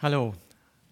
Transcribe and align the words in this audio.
Hallo, 0.00 0.32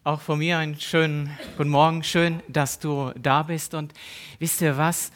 auch 0.03 0.21
von 0.21 0.41
mir 0.41 0.59
einen 0.59 0.81
schönen 0.81 1.31
guten 1.57 1.71
Morgen. 1.71 2.03
Schön, 2.03 2.43
dass 2.49 2.81
du 2.81 3.13
da 3.17 3.45
bist. 3.45 3.73
Und 3.73 3.95
wisst 4.41 4.61
ihr 4.61 4.77
was? 4.77 5.13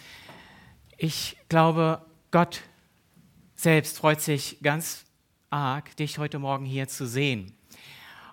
Ich 0.96 1.36
glaube, 1.48 2.00
Gott 2.30 2.60
selbst 3.56 3.98
freut 3.98 4.20
sich 4.20 4.58
ganz 4.62 5.06
arg, 5.50 5.96
dich 5.96 6.18
heute 6.18 6.38
Morgen 6.38 6.66
hier 6.66 6.86
zu 6.86 7.04
sehen. 7.04 7.52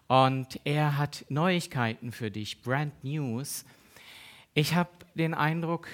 Und 0.06 0.60
er 0.64 1.00
hat 1.00 1.26
Neuigkeiten 1.30 2.12
für 2.12 2.30
dich, 2.30 2.62
Brand 2.62 3.04
News. 3.04 3.66
Ich 4.54 4.76
habe 4.76 4.92
den 5.16 5.34
Eindruck, 5.34 5.88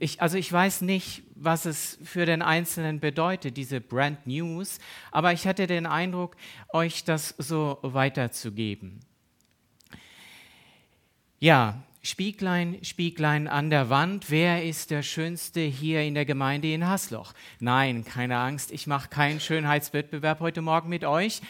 ich, 0.00 0.20
also 0.22 0.36
ich 0.36 0.52
weiß 0.52 0.82
nicht, 0.82 1.22
was 1.34 1.64
es 1.64 1.98
für 2.04 2.26
den 2.26 2.42
Einzelnen 2.42 3.00
bedeutet, 3.00 3.56
diese 3.56 3.80
Brand 3.80 4.26
News, 4.26 4.78
aber 5.10 5.32
ich 5.32 5.46
hatte 5.46 5.66
den 5.66 5.86
Eindruck, 5.86 6.36
euch 6.72 7.04
das 7.04 7.34
so 7.38 7.78
weiterzugeben. 7.82 9.00
Ja, 11.38 11.82
Spieglein, 12.02 12.78
Spieglein 12.82 13.48
an 13.48 13.68
der 13.68 13.90
Wand, 13.90 14.30
wer 14.30 14.64
ist 14.64 14.90
der 14.92 15.02
Schönste 15.02 15.60
hier 15.60 16.02
in 16.02 16.14
der 16.14 16.24
Gemeinde 16.24 16.72
in 16.72 16.86
Hasloch? 16.86 17.32
Nein, 17.58 18.04
keine 18.04 18.38
Angst, 18.38 18.70
ich 18.70 18.86
mache 18.86 19.08
keinen 19.08 19.40
Schönheitswettbewerb 19.40 20.38
heute 20.40 20.62
Morgen 20.62 20.88
mit 20.88 21.04
euch. 21.04 21.42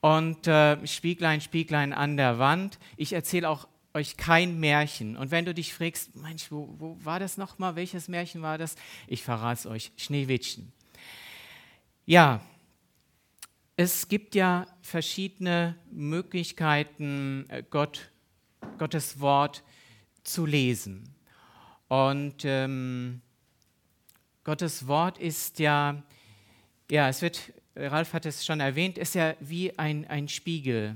Und 0.00 0.46
äh, 0.46 0.86
Spieglein, 0.86 1.40
Spieglein 1.40 1.92
an 1.92 2.16
der 2.16 2.38
Wand, 2.38 2.78
ich 2.96 3.14
erzähle 3.14 3.48
auch 3.48 3.66
euch 3.94 4.16
kein 4.16 4.60
Märchen. 4.60 5.16
Und 5.16 5.30
wenn 5.30 5.44
du 5.44 5.54
dich 5.54 5.74
fragst, 5.74 6.14
Mensch, 6.16 6.50
wo, 6.50 6.74
wo 6.78 6.96
war 7.04 7.20
das 7.20 7.36
nochmal? 7.36 7.76
Welches 7.76 8.08
Märchen 8.08 8.42
war 8.42 8.58
das? 8.58 8.76
Ich 9.06 9.22
verrate 9.22 9.60
es 9.60 9.66
euch, 9.66 9.92
Schneewittchen. 9.96 10.72
Ja, 12.06 12.40
es 13.76 14.08
gibt 14.08 14.34
ja 14.34 14.66
verschiedene 14.82 15.76
Möglichkeiten, 15.90 17.46
äh, 17.48 17.62
Gott, 17.68 18.10
Gottes 18.78 19.20
Wort 19.20 19.62
zu 20.24 20.46
lesen. 20.46 21.14
Und 21.88 22.44
ähm, 22.44 23.22
Gottes 24.44 24.86
Wort 24.86 25.18
ist 25.18 25.58
ja, 25.58 26.02
ja, 26.90 27.08
es 27.08 27.22
wird, 27.22 27.52
Ralf 27.76 28.14
hat 28.14 28.26
es 28.26 28.44
schon 28.44 28.60
erwähnt, 28.60 28.98
ist 28.98 29.14
ja 29.14 29.34
wie 29.40 29.78
ein, 29.78 30.06
ein 30.06 30.28
Spiegel. 30.28 30.94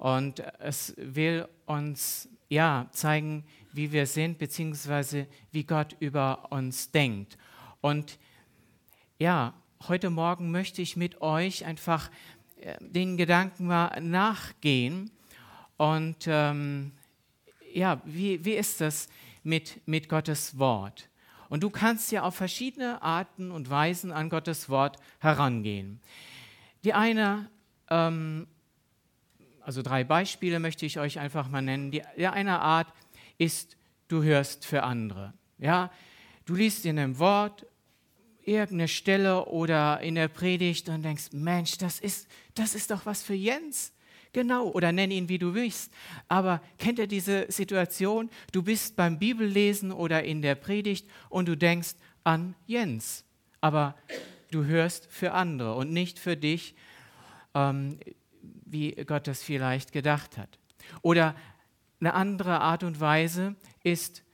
Und 0.00 0.40
es 0.60 0.94
will 0.96 1.46
uns 1.66 2.26
ja 2.48 2.88
zeigen, 2.90 3.44
wie 3.70 3.92
wir 3.92 4.06
sind, 4.06 4.38
beziehungsweise 4.38 5.26
wie 5.52 5.64
Gott 5.64 5.94
über 6.00 6.50
uns 6.50 6.90
denkt. 6.90 7.36
Und 7.82 8.18
ja, 9.18 9.52
heute 9.88 10.08
Morgen 10.08 10.50
möchte 10.50 10.80
ich 10.80 10.96
mit 10.96 11.20
euch 11.20 11.66
einfach 11.66 12.10
äh, 12.62 12.78
den 12.80 13.18
Gedanken 13.18 13.66
mal 13.66 14.00
nachgehen. 14.00 15.10
Und 15.76 16.26
ähm, 16.26 16.92
ja, 17.70 18.00
wie, 18.06 18.42
wie 18.42 18.54
ist 18.54 18.80
das 18.80 19.06
mit, 19.42 19.86
mit 19.86 20.08
Gottes 20.08 20.58
Wort? 20.58 21.10
Und 21.50 21.62
du 21.62 21.68
kannst 21.68 22.10
ja 22.10 22.22
auf 22.22 22.36
verschiedene 22.36 23.02
Arten 23.02 23.50
und 23.50 23.68
Weisen 23.68 24.12
an 24.12 24.30
Gottes 24.30 24.70
Wort 24.70 24.96
herangehen. 25.18 26.00
Die 26.84 26.94
eine 26.94 27.50
ähm, 27.90 28.46
also 29.70 29.82
drei 29.82 30.02
Beispiele 30.02 30.58
möchte 30.58 30.84
ich 30.84 30.98
euch 30.98 31.20
einfach 31.20 31.48
mal 31.48 31.62
nennen. 31.62 31.92
Die, 31.92 32.02
die 32.16 32.26
eine 32.26 32.58
Art 32.58 32.92
ist, 33.38 33.76
du 34.08 34.24
hörst 34.24 34.66
für 34.66 34.82
andere. 34.82 35.32
Ja, 35.58 35.92
du 36.44 36.56
liest 36.56 36.84
in 36.86 36.98
einem 36.98 37.20
Wort 37.20 37.64
irgendeine 38.44 38.88
Stelle 38.88 39.44
oder 39.44 40.00
in 40.00 40.16
der 40.16 40.26
Predigt 40.26 40.88
und 40.88 41.04
denkst, 41.04 41.26
Mensch, 41.30 41.78
das 41.78 42.00
ist, 42.00 42.26
das 42.56 42.74
ist 42.74 42.90
doch 42.90 43.06
was 43.06 43.22
für 43.22 43.34
Jens. 43.34 43.92
Genau, 44.32 44.66
oder 44.70 44.90
nenn 44.90 45.12
ihn, 45.12 45.28
wie 45.28 45.38
du 45.38 45.54
willst. 45.54 45.92
Aber 46.26 46.60
kennt 46.78 46.98
ihr 46.98 47.06
diese 47.06 47.46
Situation? 47.48 48.28
Du 48.50 48.64
bist 48.64 48.96
beim 48.96 49.20
Bibellesen 49.20 49.92
oder 49.92 50.24
in 50.24 50.42
der 50.42 50.56
Predigt 50.56 51.08
und 51.28 51.46
du 51.46 51.56
denkst 51.56 51.94
an 52.24 52.56
Jens. 52.66 53.24
Aber 53.60 53.94
du 54.50 54.64
hörst 54.64 55.06
für 55.12 55.30
andere 55.30 55.76
und 55.76 55.92
nicht 55.92 56.18
für 56.18 56.36
dich. 56.36 56.74
Ähm, 57.54 58.00
wie 58.42 58.92
Gott 58.92 59.26
das 59.26 59.42
vielleicht 59.42 59.92
gedacht 59.92 60.38
hat. 60.38 60.58
Oder 61.02 61.34
eine 62.00 62.14
andere 62.14 62.60
Art 62.60 62.82
und 62.82 63.00
Weise 63.00 63.56
ist 63.82 64.24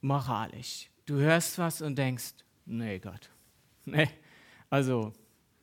moralisch. 0.00 0.90
Du 1.06 1.16
hörst 1.16 1.58
was 1.58 1.82
und 1.82 1.96
denkst, 1.96 2.34
nee 2.66 2.98
Gott, 2.98 3.30
nee, 3.84 4.08
also 4.68 5.12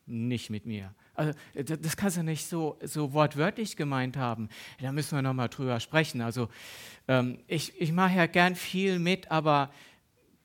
nicht 0.05 0.49
mit 0.49 0.65
mir. 0.65 0.93
Also, 1.13 1.33
das 1.55 1.97
kannst 1.97 2.17
du 2.17 2.23
nicht 2.23 2.45
so, 2.45 2.77
so 2.83 3.11
wortwörtlich 3.11 3.75
gemeint 3.75 4.17
haben. 4.17 4.49
Da 4.79 4.91
müssen 4.91 5.17
wir 5.17 5.23
nochmal 5.23 5.49
drüber 5.49 5.79
sprechen. 5.79 6.21
Also 6.21 6.47
ähm, 7.07 7.39
ich, 7.47 7.79
ich 7.81 7.91
mache 7.91 8.15
ja 8.15 8.27
gern 8.27 8.55
viel 8.55 8.99
mit, 8.99 9.31
aber 9.31 9.71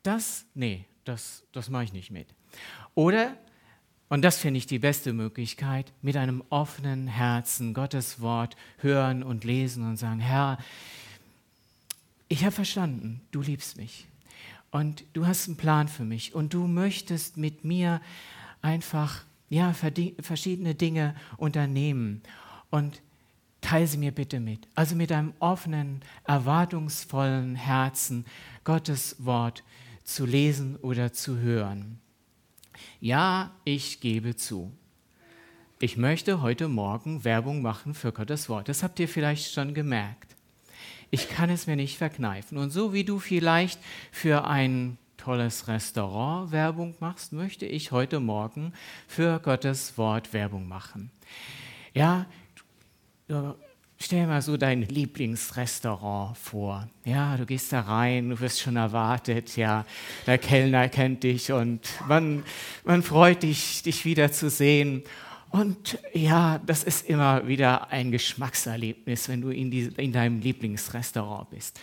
das, 0.01 0.47
nee, 0.55 0.85
das, 1.03 1.45
das 1.51 1.69
mache 1.69 1.83
ich 1.83 1.93
nicht 1.93 2.09
mit. 2.09 2.33
Oder 2.95 3.37
und 4.09 4.21
das 4.21 4.37
finde 4.37 4.59
ich 4.59 4.67
die 4.67 4.79
beste 4.79 5.13
Möglichkeit, 5.13 5.91
mit 6.01 6.17
einem 6.17 6.43
offenen 6.49 7.07
Herzen 7.07 7.73
Gottes 7.73 8.21
Wort 8.21 8.55
hören 8.77 9.23
und 9.23 9.43
lesen 9.43 9.87
und 9.87 9.97
sagen, 9.97 10.19
Herr, 10.19 10.57
ich 12.27 12.43
habe 12.43 12.51
verstanden, 12.51 13.21
du 13.31 13.41
liebst 13.41 13.77
mich 13.77 14.07
und 14.71 15.03
du 15.13 15.25
hast 15.25 15.47
einen 15.47 15.57
Plan 15.57 15.87
für 15.87 16.03
mich 16.03 16.33
und 16.35 16.53
du 16.53 16.67
möchtest 16.67 17.37
mit 17.37 17.63
mir 17.63 18.01
einfach 18.61 19.23
ja, 19.49 19.73
verschiedene 19.73 20.73
Dinge 20.73 21.15
unternehmen 21.37 22.21
und 22.71 23.01
teile 23.61 23.87
sie 23.87 23.97
mir 23.97 24.11
bitte 24.11 24.39
mit. 24.39 24.67
Also 24.75 24.95
mit 24.95 25.11
einem 25.11 25.33
offenen, 25.39 26.01
erwartungsvollen 26.25 27.55
Herzen 27.55 28.25
Gottes 28.63 29.15
Wort 29.19 29.63
zu 30.03 30.25
lesen 30.25 30.75
oder 30.77 31.13
zu 31.13 31.37
hören. 31.37 31.99
Ja, 32.99 33.51
ich 33.63 33.99
gebe 33.99 34.35
zu. 34.35 34.71
Ich 35.79 35.97
möchte 35.97 36.41
heute 36.41 36.67
Morgen 36.67 37.23
Werbung 37.23 37.61
machen 37.61 37.93
für 37.93 38.11
Gottes 38.11 38.47
Wort. 38.47 38.69
Das 38.69 38.83
habt 38.83 38.99
ihr 38.99 39.07
vielleicht 39.09 39.51
schon 39.51 39.73
gemerkt. 39.73 40.35
Ich 41.11 41.29
kann 41.29 41.49
es 41.49 41.67
mir 41.67 41.75
nicht 41.75 41.97
verkneifen. 41.97 42.57
Und 42.57 42.71
so 42.71 42.93
wie 42.93 43.03
du 43.03 43.19
vielleicht 43.19 43.79
für 44.11 44.45
ein 44.45 44.97
tolles 45.17 45.67
Restaurant 45.67 46.51
Werbung 46.51 46.95
machst, 46.99 47.33
möchte 47.33 47.65
ich 47.65 47.91
heute 47.91 48.19
Morgen 48.19 48.73
für 49.07 49.39
Gottes 49.39 49.97
Wort 49.97 50.33
Werbung 50.33 50.67
machen. 50.67 51.11
Ja, 51.93 52.25
Stell 54.05 54.19
dir 54.19 54.27
mal 54.27 54.41
so 54.41 54.57
dein 54.57 54.81
Lieblingsrestaurant 54.81 56.37
vor. 56.37 56.89
Ja, 57.05 57.37
du 57.37 57.45
gehst 57.45 57.71
da 57.71 57.79
rein, 57.79 58.31
du 58.31 58.39
wirst 58.41 58.59
schon 58.59 58.75
erwartet, 58.75 59.55
ja, 59.55 59.85
der 60.27 60.37
Kellner 60.37 60.89
kennt 60.89 61.23
dich 61.23 61.53
und 61.53 61.79
man, 62.09 62.43
man 62.83 63.01
freut 63.01 63.43
dich, 63.43 63.81
dich 63.81 64.03
wieder 64.03 64.29
zu 64.29 64.49
sehen. 64.49 65.03
Und 65.51 65.99
ja, 66.11 66.59
das 66.65 66.83
ist 66.83 67.07
immer 67.07 67.47
wieder 67.47 67.91
ein 67.91 68.11
Geschmackserlebnis, 68.11 69.29
wenn 69.29 69.39
du 69.39 69.51
in, 69.51 69.71
die, 69.71 69.83
in 69.95 70.11
deinem 70.11 70.41
Lieblingsrestaurant 70.41 71.51
bist. 71.51 71.79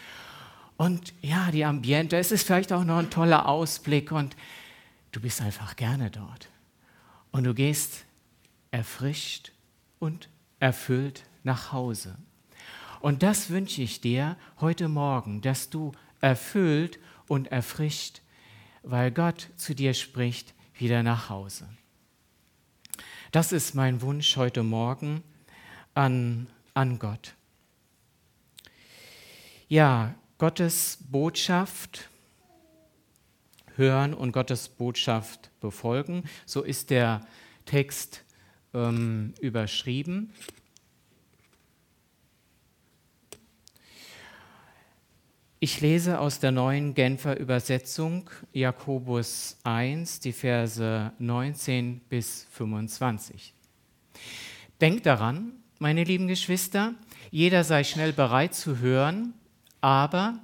Und 0.76 1.14
ja, 1.22 1.50
die 1.50 1.64
Ambiente, 1.64 2.18
es 2.18 2.32
ist 2.32 2.46
vielleicht 2.46 2.74
auch 2.74 2.84
noch 2.84 2.98
ein 2.98 3.08
toller 3.08 3.48
Ausblick 3.48 4.12
und 4.12 4.36
du 5.12 5.22
bist 5.22 5.40
einfach 5.40 5.74
gerne 5.74 6.10
dort. 6.10 6.50
Und 7.30 7.44
du 7.44 7.54
gehst 7.54 8.04
erfrischt 8.72 9.52
und 10.00 10.28
erfüllt 10.58 11.22
nach 11.42 11.72
Hause. 11.72 12.16
Und 13.00 13.22
das 13.22 13.50
wünsche 13.50 13.82
ich 13.82 14.00
dir 14.00 14.36
heute 14.60 14.88
Morgen, 14.88 15.40
dass 15.40 15.70
du 15.70 15.92
erfüllt 16.20 16.98
und 17.28 17.50
erfrischt, 17.50 18.20
weil 18.82 19.10
Gott 19.10 19.48
zu 19.56 19.74
dir 19.74 19.94
spricht, 19.94 20.54
wieder 20.74 21.02
nach 21.02 21.28
Hause. 21.28 21.68
Das 23.32 23.52
ist 23.52 23.74
mein 23.74 24.02
Wunsch 24.02 24.36
heute 24.36 24.62
Morgen 24.62 25.22
an, 25.94 26.46
an 26.74 26.98
Gott. 26.98 27.34
Ja, 29.68 30.14
Gottes 30.38 30.98
Botschaft 31.10 32.10
hören 33.76 34.14
und 34.14 34.32
Gottes 34.32 34.68
Botschaft 34.68 35.50
befolgen, 35.60 36.24
so 36.44 36.62
ist 36.62 36.90
der 36.90 37.26
Text 37.66 38.24
ähm, 38.74 39.34
überschrieben. 39.40 40.32
Ich 45.62 45.82
lese 45.82 46.20
aus 46.20 46.40
der 46.40 46.52
neuen 46.52 46.94
Genfer 46.94 47.38
Übersetzung 47.38 48.30
Jakobus 48.54 49.58
1, 49.62 50.20
die 50.20 50.32
Verse 50.32 51.12
19 51.18 52.00
bis 52.08 52.46
25. 52.52 53.52
Denkt 54.80 55.04
daran, 55.04 55.52
meine 55.78 56.04
lieben 56.04 56.28
Geschwister, 56.28 56.94
jeder 57.30 57.62
sei 57.62 57.84
schnell 57.84 58.14
bereit 58.14 58.54
zu 58.54 58.78
hören, 58.78 59.34
aber 59.82 60.38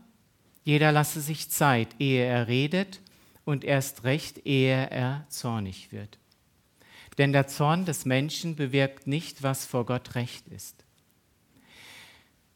jeder 0.65 0.93
lasse 0.93 1.23
sich 1.23 1.49
Zeit, 1.49 1.89
ehe 1.99 2.23
er 2.23 2.47
redet 2.47 3.01
und 3.47 3.65
erst 3.65 4.05
recht, 4.05 4.45
ehe 4.45 4.91
er 4.91 5.25
zornig 5.31 5.93
wird. 5.93 6.19
Denn 7.17 7.33
der 7.33 7.47
Zorn 7.47 7.87
des 7.87 8.05
Menschen 8.05 8.55
bewirkt 8.55 9.07
nicht, 9.07 9.43
was 9.43 9.65
vor 9.65 9.87
Gott 9.87 10.15
recht 10.15 10.47
ist. 10.49 10.85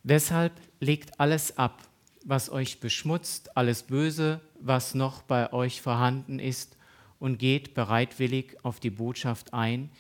Deshalb 0.02 0.52
legt 0.78 1.18
alles 1.18 1.56
ab, 1.56 1.89
was 2.25 2.50
euch 2.50 2.81
beschmutzt, 2.81 3.56
alles 3.56 3.82
Böse, 3.82 4.40
was 4.61 4.94
noch 4.94 5.22
bei 5.22 5.52
euch 5.52 5.81
vorhanden 5.81 6.38
ist, 6.38 6.76
und 7.19 7.38
geht 7.38 7.75
bereitwillig 7.75 8.56
auf 8.64 8.81
die 8.81 8.90
Botschaft 8.90 9.52
ein, 9.52 9.90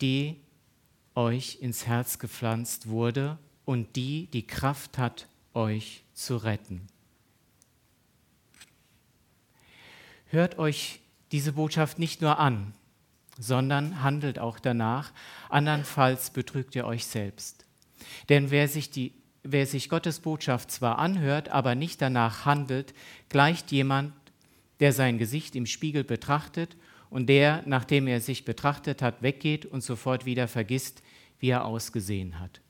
die 0.00 0.36
euch 1.14 1.58
ins 1.60 1.86
Herz 1.86 2.18
gepflanzt 2.20 2.88
wurde 2.88 3.38
und 3.64 3.96
die 3.96 4.28
die 4.32 4.46
Kraft 4.46 4.98
hat, 4.98 5.26
euch 5.52 6.04
zu 6.14 6.36
retten. 6.36 6.86
Hört 10.26 10.58
euch 10.58 11.00
diese 11.32 11.52
Botschaft 11.52 11.98
nicht 11.98 12.22
nur 12.22 12.38
an, 12.38 12.72
sondern 13.38 14.02
handelt 14.02 14.38
auch 14.38 14.58
danach, 14.58 15.12
andernfalls 15.48 16.30
betrügt 16.30 16.74
ihr 16.76 16.86
euch 16.86 17.06
selbst. 17.06 17.66
Denn 18.28 18.50
wer 18.50 18.68
sich, 18.68 18.90
die, 18.90 19.12
wer 19.52 19.66
sich 19.66 19.88
Gottes 19.88 20.20
Botschaft 20.20 20.70
zwar 20.70 20.98
anhört, 20.98 21.48
aber 21.48 21.74
nicht 21.74 22.00
danach 22.02 22.44
handelt, 22.44 22.94
gleicht 23.28 23.72
jemand, 23.72 24.12
der 24.80 24.92
sein 24.92 25.18
Gesicht 25.18 25.56
im 25.56 25.66
Spiegel 25.66 26.04
betrachtet 26.04 26.76
und 27.10 27.28
der, 27.28 27.62
nachdem 27.66 28.06
er 28.06 28.20
sich 28.20 28.44
betrachtet 28.44 29.02
hat, 29.02 29.22
weggeht 29.22 29.66
und 29.66 29.82
sofort 29.82 30.24
wieder 30.24 30.48
vergisst, 30.48 31.02
wie 31.40 31.50
er 31.50 31.64
ausgesehen 31.64 32.38
hat. 32.38 32.60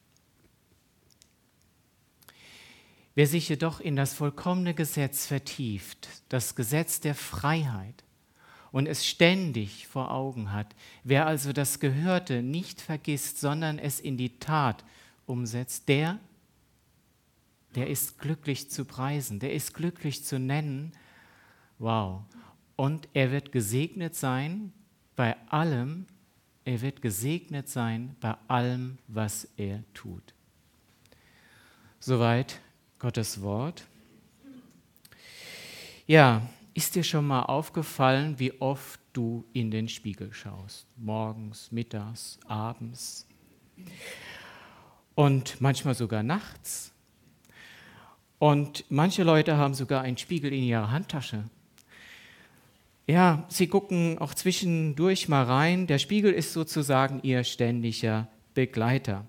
Wer 3.15 3.27
sich 3.27 3.49
jedoch 3.49 3.81
in 3.81 3.97
das 3.97 4.15
vollkommene 4.15 4.75
Gesetz 4.75 5.27
vertieft, 5.27 6.09
das 6.29 6.55
Gesetz 6.55 7.01
der 7.01 7.15
Freiheit, 7.15 8.05
und 8.71 8.87
es 8.87 9.07
ständig 9.07 9.87
vor 9.87 10.11
Augen 10.11 10.53
hat, 10.53 10.75
wer 11.03 11.27
also 11.27 11.53
das 11.53 11.81
Gehörte 11.81 12.43
nicht 12.43 12.81
vergisst, 12.81 13.41
sondern 13.41 13.79
es 13.79 13.99
in 13.99 14.17
die 14.17 14.39
Tat 14.39 14.85
umsetzt, 15.27 15.89
der, 15.89 16.21
der 17.79 17.89
ist 17.89 18.19
glücklich 18.19 18.69
zu 18.73 18.85
preisen, 18.85 19.39
der 19.39 19.53
ist 19.53 19.73
glücklich 19.73 20.25
zu 20.25 20.41
nennen. 20.41 20.91
Wow. 21.79 22.23
Und 22.75 23.09
er 23.15 23.31
wird 23.31 23.53
gesegnet 23.53 24.17
sein 24.17 24.73
bei 25.15 25.37
allem, 25.49 26.07
er 26.65 26.81
wird 26.81 27.03
gesegnet 27.03 27.69
sein 27.69 28.17
bei 28.19 28.35
allem, 28.49 28.99
was 29.07 29.47
er 29.57 29.85
tut. 29.95 30.35
Soweit 32.01 32.61
Gottes 32.99 33.43
Wort. 33.43 33.87
Ja, 36.09 36.43
ist 36.75 36.97
dir 36.97 37.05
schon 37.05 37.29
mal 37.29 37.43
aufgefallen, 37.43 38.41
wie 38.41 38.61
oft 38.61 38.99
du 39.13 39.45
in 39.53 39.71
den 39.71 39.89
Spiegel 39.89 40.33
schaust? 40.33 40.89
Morgens, 40.97 41.71
mittags, 41.71 42.41
abends 42.49 43.25
und 45.15 45.61
manchmal 45.61 45.95
sogar 45.95 46.25
nachts. 46.25 46.93
Und 48.39 48.85
manche 48.89 49.25
Leute 49.25 49.57
haben 49.57 49.75
sogar 49.75 50.03
einen 50.03 50.19
Spiegel 50.19 50.53
in 50.53 50.63
ihrer 50.63 50.91
Handtasche. 50.91 51.45
Ja, 53.07 53.45
sie 53.49 53.69
gucken 53.69 54.19
auch 54.19 54.35
zwischendurch 54.35 55.29
mal 55.29 55.45
rein. 55.45 55.87
Der 55.87 55.99
Spiegel 55.99 56.33
ist 56.33 56.53
sozusagen 56.53 57.21
ihr 57.23 57.43
ständiger 57.43 58.29
Begleiter. 58.55 59.25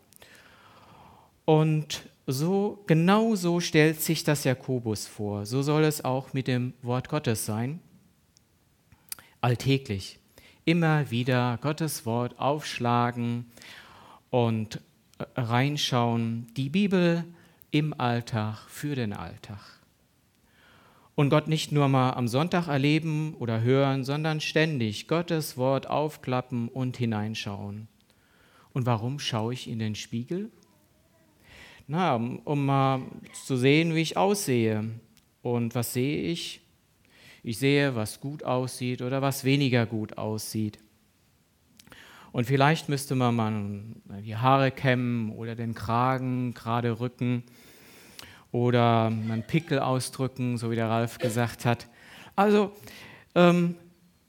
Und 1.46 2.04
so, 2.28 2.84
genau 2.86 3.36
so 3.36 3.60
stellt 3.60 4.02
sich 4.02 4.24
das 4.24 4.44
Jakobus 4.44 5.08
vor. 5.08 5.46
So 5.46 5.64
soll 5.64 5.84
es 5.84 6.06
auch 6.06 6.34
mit 6.34 6.48
dem 6.48 6.74
Wort 6.84 7.10
Gottes 7.10 7.46
sein. 7.46 7.80
Alltäglich. 9.42 10.20
Immer 10.66 11.10
wieder 11.10 11.58
Gottes 11.62 12.06
Wort 12.06 12.38
aufschlagen 12.38 13.46
und 14.30 14.82
äh, 15.18 15.24
reinschauen. 15.36 16.48
Die 16.56 16.70
Bibel 16.70 17.24
im 17.72 18.00
Alltag 18.00 18.68
für 18.68 18.96
den 18.96 19.14
Alltag. 19.14 19.60
Und 21.16 21.30
Gott 21.30 21.48
nicht 21.48 21.72
nur 21.72 21.88
mal 21.88 22.12
am 22.12 22.28
Sonntag 22.28 22.68
erleben 22.68 23.36
oder 23.36 23.62
hören, 23.62 24.04
sondern 24.04 24.40
ständig 24.40 25.08
Gottes 25.08 25.58
Wort 25.58 25.88
aufklappen 25.88 26.70
und 26.70 26.98
hineinschauen. 26.98 27.88
Und 28.74 28.86
warum 28.86 29.20
schaue 29.20 29.54
ich 29.54 29.68
in 29.68 29.80
den 29.80 29.96
Spiegel? 29.96 30.50
na, 31.90 32.16
um 32.18 32.66
mal 32.68 33.02
zu 33.34 33.58
sehen, 33.58 33.96
wie 33.96 34.02
ich 34.02 34.16
aussehe. 34.16 34.88
Und 35.42 35.74
was 35.74 35.94
sehe 35.94 36.22
ich? 36.22 36.62
Ich 37.42 37.58
sehe, 37.58 37.96
was 37.96 38.20
gut 38.20 38.44
aussieht 38.44 39.02
oder 39.02 39.24
was 39.24 39.44
weniger 39.44 39.88
gut 39.88 40.16
aussieht. 40.16 40.78
Und 42.32 42.46
vielleicht 42.46 42.90
müsste 42.90 43.16
man 43.16 43.36
mal 43.36 44.22
die 44.22 44.36
Haare 44.36 44.70
kämmen 44.70 45.32
oder 45.32 45.56
den 45.56 45.74
Kragen 45.74 46.54
gerade 46.54 47.00
rücken 47.00 47.44
oder 48.52 49.06
einen 49.06 49.44
Pickel 49.44 49.80
ausdrücken, 49.80 50.58
so 50.58 50.72
wie 50.72 50.76
der 50.76 50.90
Ralf 50.90 51.18
gesagt 51.18 51.66
hat. 51.66 51.88
Also 52.36 52.72
ähm, 53.36 53.76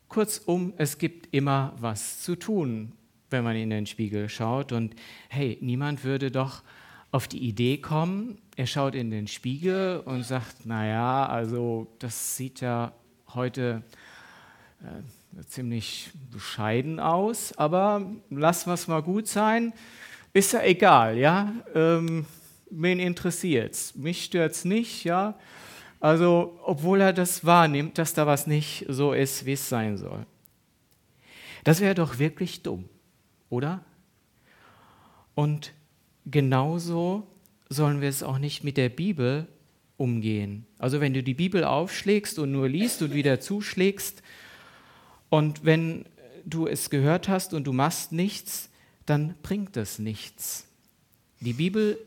kurzum, 0.09 0.75
es 0.77 0.99
gibt 0.99 1.35
immer 1.35 1.73
was 1.79 2.21
zu 2.23 2.37
tun, 2.37 2.93
wenn 3.31 3.45
man 3.45 3.57
in 3.57 3.71
den 3.71 3.87
Spiegel 3.87 4.29
schaut. 4.29 4.73
Und 4.73 4.95
hey, 5.29 5.59
niemand 5.61 6.05
würde 6.05 6.31
doch 6.31 6.63
auf 7.13 7.27
die 7.27 7.39
Idee 7.39 7.79
kommen, 7.79 8.39
er 8.57 8.67
schaut 8.67 8.95
in 8.95 9.11
den 9.11 9.27
Spiegel 9.27 10.01
und 10.05 10.23
sagt, 10.25 10.67
naja, 10.67 11.27
also 11.27 11.89
das 11.99 12.37
sieht 12.37 12.61
ja 12.61 12.93
heute 13.35 13.83
äh, 14.83 15.43
ziemlich 15.45 16.11
bescheiden 16.31 17.01
aus, 17.01 17.57
aber 17.57 18.07
lass 18.29 18.67
was 18.67 18.87
mal 18.87 19.03
gut 19.03 19.27
sein, 19.27 19.73
ist 20.33 20.53
ja 20.53 20.63
egal, 20.63 21.19
ja. 21.19 21.53
Ähm, 21.75 22.27
wen 22.71 22.99
interessiert's? 22.99 23.95
Mich 23.95 24.25
stört's 24.25 24.65
nicht, 24.65 25.05
ja. 25.05 25.39
Also, 26.01 26.59
obwohl 26.65 27.01
er 27.01 27.13
das 27.13 27.45
wahrnimmt, 27.45 27.99
dass 27.99 28.15
da 28.15 28.27
was 28.27 28.47
nicht 28.47 28.87
so 28.89 29.13
ist, 29.13 29.45
wie 29.45 29.53
es 29.53 29.69
sein 29.69 29.99
soll. 29.99 30.25
Das 31.65 31.81
wäre 31.81 31.95
doch 31.95 32.19
wirklich 32.19 32.63
dumm, 32.63 32.89
oder? 33.51 33.85
Und 35.35 35.73
genauso 36.25 37.27
sollen 37.69 38.01
wir 38.01 38.09
es 38.09 38.23
auch 38.23 38.39
nicht 38.39 38.65
mit 38.65 38.77
der 38.77 38.89
Bibel 38.89 39.47
umgehen. 39.97 40.67
Also 40.79 41.01
wenn 41.01 41.13
du 41.13 41.23
die 41.23 41.35
Bibel 41.35 41.65
aufschlägst 41.65 42.39
und 42.39 42.53
nur 42.53 42.69
liest 42.69 43.03
und 43.03 43.13
wieder 43.13 43.41
zuschlägst 43.41 44.23
und 45.29 45.65
wenn 45.65 46.07
du 46.47 46.67
es 46.67 46.89
gehört 46.89 47.29
hast 47.29 47.53
und 47.53 47.65
du 47.65 47.73
machst 47.73 48.11
nichts, 48.13 48.71
dann 49.05 49.35
bringt 49.43 49.77
es 49.77 49.99
nichts. 49.99 50.67
Die 51.41 51.53
Bibel 51.53 51.99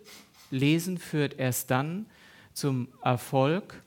lesen 0.54 0.98
führt 0.98 1.40
erst 1.40 1.72
dann 1.72 2.06
zum 2.54 2.88
Erfolg, 3.04 3.84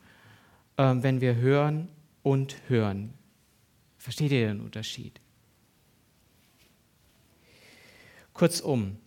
äh, 0.77 0.95
wenn 0.97 1.21
wir 1.21 1.37
hören 1.37 1.89
und 2.23 2.57
hören. 2.69 3.15
Versteht 3.97 4.33
ihr 4.33 4.49
den 4.49 4.61
Unterschied? 4.61 5.21
Kurzum, 8.35 8.99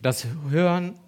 das 0.00 0.26
Hören 0.48 0.98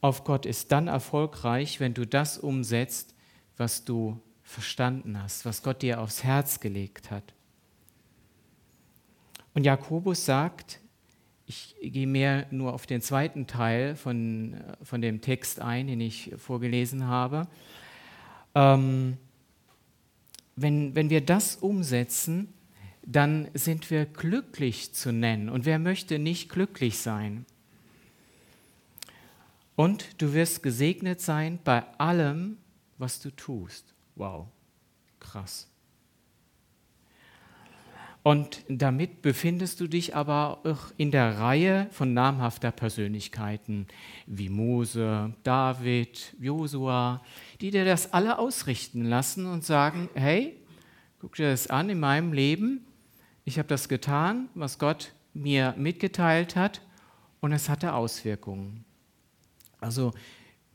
auf 0.00 0.24
Gott 0.24 0.46
ist 0.46 0.70
dann 0.70 0.88
erfolgreich, 0.88 1.80
wenn 1.80 1.94
du 1.94 2.06
das 2.06 2.38
umsetzt, 2.38 3.14
was 3.56 3.84
du 3.84 4.20
verstanden 4.42 5.20
hast, 5.20 5.44
was 5.44 5.62
Gott 5.62 5.82
dir 5.82 6.00
aufs 6.00 6.22
Herz 6.22 6.60
gelegt 6.60 7.10
hat. 7.10 7.34
Und 9.54 9.64
Jakobus 9.64 10.24
sagt, 10.24 10.81
ich 11.52 11.92
gehe 11.92 12.06
mehr 12.06 12.46
nur 12.50 12.72
auf 12.72 12.86
den 12.86 13.02
zweiten 13.02 13.46
Teil 13.46 13.94
von, 13.94 14.56
von 14.82 15.02
dem 15.02 15.20
Text 15.20 15.60
ein, 15.60 15.86
den 15.86 16.00
ich 16.00 16.32
vorgelesen 16.38 17.06
habe. 17.06 17.46
Ähm, 18.54 19.18
wenn, 20.56 20.94
wenn 20.94 21.10
wir 21.10 21.20
das 21.20 21.56
umsetzen, 21.56 22.52
dann 23.04 23.48
sind 23.52 23.90
wir 23.90 24.06
glücklich 24.06 24.94
zu 24.94 25.12
nennen. 25.12 25.48
Und 25.48 25.66
wer 25.66 25.78
möchte 25.78 26.18
nicht 26.18 26.48
glücklich 26.48 26.98
sein? 26.98 27.44
Und 29.76 30.22
du 30.22 30.32
wirst 30.32 30.62
gesegnet 30.62 31.20
sein 31.20 31.58
bei 31.64 31.82
allem, 31.98 32.58
was 32.98 33.20
du 33.20 33.30
tust. 33.30 33.92
Wow, 34.14 34.46
krass. 35.18 35.71
Und 38.22 38.62
damit 38.68 39.20
befindest 39.20 39.80
du 39.80 39.88
dich 39.88 40.14
aber 40.14 40.60
auch 40.64 40.92
in 40.96 41.10
der 41.10 41.38
Reihe 41.38 41.88
von 41.90 42.14
namhafter 42.14 42.70
Persönlichkeiten 42.70 43.88
wie 44.26 44.48
Mose, 44.48 45.34
David, 45.42 46.36
Josua, 46.38 47.20
die 47.60 47.72
dir 47.72 47.84
das 47.84 48.12
alle 48.12 48.38
ausrichten 48.38 49.04
lassen 49.04 49.46
und 49.46 49.64
sagen, 49.64 50.08
hey, 50.14 50.56
guck 51.20 51.34
dir 51.34 51.50
das 51.50 51.66
an 51.66 51.90
in 51.90 51.98
meinem 51.98 52.32
Leben, 52.32 52.86
ich 53.44 53.58
habe 53.58 53.66
das 53.68 53.88
getan, 53.88 54.48
was 54.54 54.78
Gott 54.78 55.12
mir 55.34 55.74
mitgeteilt 55.76 56.54
hat 56.54 56.80
und 57.40 57.52
es 57.52 57.68
hatte 57.68 57.94
Auswirkungen. 57.94 58.84
Also 59.80 60.12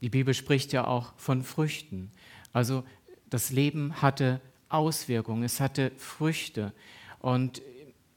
die 0.01 0.09
Bibel 0.09 0.33
spricht 0.33 0.73
ja 0.73 0.85
auch 0.85 1.13
von 1.15 1.43
Früchten. 1.43 2.11
Also 2.51 2.83
das 3.29 3.51
Leben 3.51 4.01
hatte 4.01 4.41
Auswirkungen, 4.67 5.43
es 5.43 5.61
hatte 5.61 5.91
Früchte. 5.95 6.73
Und 7.19 7.61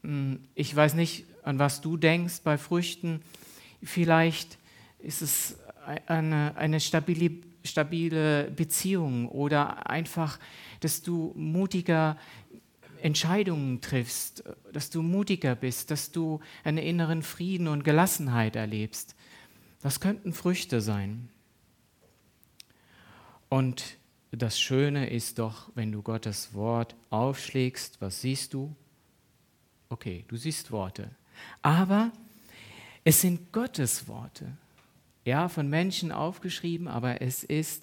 hm, 0.02 0.40
ich 0.54 0.74
weiß 0.74 0.94
nicht, 0.94 1.26
an 1.42 1.58
was 1.58 1.80
du 1.80 1.96
denkst 1.96 2.40
bei 2.44 2.58
Früchten. 2.58 3.22
Vielleicht 3.82 4.58
ist 4.98 5.22
es 5.22 5.56
eine, 6.06 6.56
eine 6.56 6.80
stabile, 6.80 7.30
stabile 7.64 8.50
Beziehung 8.50 9.28
oder 9.28 9.88
einfach, 9.88 10.38
dass 10.80 11.02
du 11.02 11.32
mutiger 11.36 12.16
Entscheidungen 13.02 13.80
triffst, 13.80 14.44
dass 14.72 14.90
du 14.90 15.02
mutiger 15.02 15.54
bist, 15.54 15.90
dass 15.90 16.12
du 16.12 16.40
einen 16.64 16.78
inneren 16.78 17.22
Frieden 17.22 17.68
und 17.68 17.82
Gelassenheit 17.82 18.56
erlebst. 18.56 19.16
Das 19.82 20.00
könnten 20.00 20.32
Früchte 20.34 20.80
sein. 20.80 21.30
Und 23.48 23.96
das 24.30 24.60
Schöne 24.60 25.10
ist 25.10 25.38
doch, 25.38 25.70
wenn 25.74 25.90
du 25.90 26.02
Gottes 26.02 26.54
Wort 26.54 26.94
aufschlägst, 27.08 28.00
was 28.00 28.20
siehst 28.20 28.54
du? 28.54 28.76
Okay, 29.90 30.24
du 30.28 30.36
siehst 30.36 30.70
Worte. 30.70 31.10
Aber 31.62 32.12
es 33.02 33.20
sind 33.20 33.52
Gottes 33.52 34.06
Worte. 34.06 34.56
Ja, 35.24 35.48
von 35.48 35.68
Menschen 35.68 36.12
aufgeschrieben, 36.12 36.88
aber 36.88 37.20
es 37.20 37.44
ist 37.44 37.82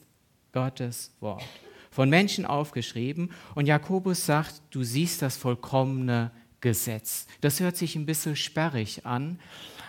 Gottes 0.54 1.12
Wort. 1.20 1.44
Von 1.92 2.10
Menschen 2.10 2.46
aufgeschrieben. 2.46 3.32
Und 3.56 3.68
Jakobus 3.68 4.26
sagt, 4.26 4.62
du 4.72 4.84
siehst 4.84 5.22
das 5.22 5.36
vollkommene 5.36 6.32
Gesetz. 6.62 7.28
Das 7.42 7.60
hört 7.60 7.76
sich 7.76 7.96
ein 7.96 8.06
bisschen 8.06 8.36
sperrig 8.36 9.06
an, 9.06 9.40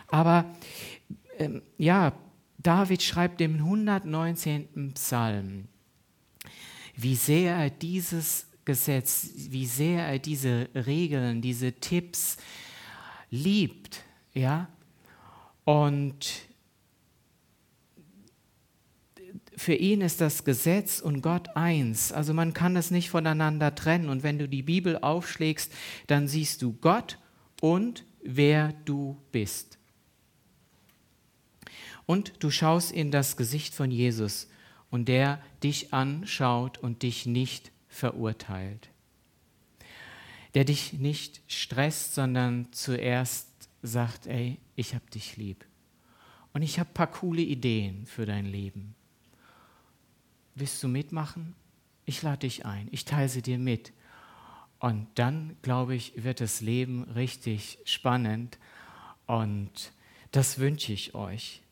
aber 0.09 0.45
ähm, 1.39 1.63
ja, 1.79 2.13
David 2.59 3.03
schreibt 3.03 3.41
im 3.41 3.55
119. 3.55 4.93
Psalm, 4.95 5.69
wie 6.97 7.15
sehr 7.15 7.55
er 7.55 7.71
dieses 7.71 8.48
Gesetz, 8.69 9.31
wie 9.49 9.65
sehr 9.65 10.07
er 10.07 10.19
diese 10.19 10.69
Regeln, 10.75 11.41
diese 11.41 11.73
Tipps 11.73 12.37
liebt, 13.31 14.05
ja, 14.35 14.69
und 15.65 16.27
für 19.57 19.75
ihn 19.75 20.03
ist 20.03 20.21
das 20.21 20.45
Gesetz 20.45 21.01
und 21.01 21.23
Gott 21.23 21.57
eins. 21.57 22.13
Also 22.13 22.35
man 22.35 22.53
kann 22.53 22.77
es 22.77 22.91
nicht 22.91 23.09
voneinander 23.09 23.75
trennen. 23.75 24.11
Und 24.11 24.23
wenn 24.23 24.39
du 24.39 24.47
die 24.49 24.63
Bibel 24.63 24.99
aufschlägst, 24.99 25.73
dann 26.07 26.29
siehst 26.29 26.61
du 26.61 26.75
Gott 26.75 27.19
und 27.63 28.05
wer 28.23 28.75
du 28.85 29.17
bist. 29.33 29.79
Und 32.05 32.35
du 32.39 32.51
schaust 32.51 32.93
in 32.93 33.11
das 33.11 33.39
Gesicht 33.39 33.75
von 33.75 33.91
Jesus 33.91 34.49
und 34.91 35.09
der 35.09 35.41
dich 35.63 35.95
anschaut 35.95 36.77
und 36.77 37.03
dich 37.03 37.25
nicht 37.25 37.73
verurteilt. 37.89 38.91
Der 40.55 40.65
dich 40.65 40.95
nicht 40.95 41.43
stresst, 41.47 42.15
sondern 42.15 42.73
zuerst 42.73 43.69
sagt, 43.83 44.27
ey, 44.27 44.59
ich 44.77 44.95
hab 44.95 45.11
dich 45.11 45.37
lieb. 45.37 45.65
Und 46.53 46.63
ich 46.63 46.79
habe 46.79 46.91
ein 46.91 46.95
paar 46.95 47.11
coole 47.11 47.43
Ideen 47.43 48.07
für 48.07 48.27
dein 48.27 48.47
Leben. 48.47 48.95
Willst 50.55 50.83
du 50.83 50.89
mitmachen? 50.89 51.55
Ich 52.05 52.23
lade 52.23 52.39
dich 52.39 52.65
ein, 52.65 52.89
ich 52.91 53.05
teile 53.05 53.29
sie 53.29 53.43
dir 53.43 53.59
mit. 53.59 53.93
Und 54.81 55.07
dann, 55.17 55.57
glaube 55.63 55.95
ich, 55.95 56.25
wird 56.25 56.41
das 56.41 56.61
Leben 56.61 57.03
richtig 57.05 57.79
spannend 57.85 58.59
und 59.27 59.93
das 60.31 60.59
wünsche 60.59 60.93
ich 60.93 61.15
euch. 61.15 61.63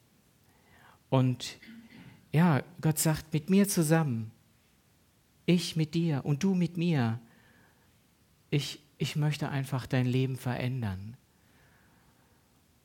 Und 1.08 1.58
ja, 2.32 2.62
Gott 2.80 2.98
sagt, 2.98 3.32
mit 3.32 3.48
mir 3.48 3.68
zusammen, 3.68 4.30
ich 5.46 5.76
mit 5.76 5.94
dir 5.94 6.24
und 6.24 6.42
du 6.42 6.54
mit 6.54 6.76
mir, 6.76 7.20
ich, 8.50 8.80
ich 8.98 9.16
möchte 9.16 9.48
einfach 9.48 9.86
dein 9.86 10.06
Leben 10.06 10.36
verändern. 10.36 11.16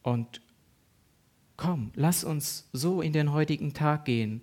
Und 0.03 0.41
komm, 1.57 1.91
lass 1.95 2.23
uns 2.23 2.67
so 2.71 3.01
in 3.01 3.13
den 3.13 3.31
heutigen 3.31 3.73
Tag 3.73 4.05
gehen 4.05 4.41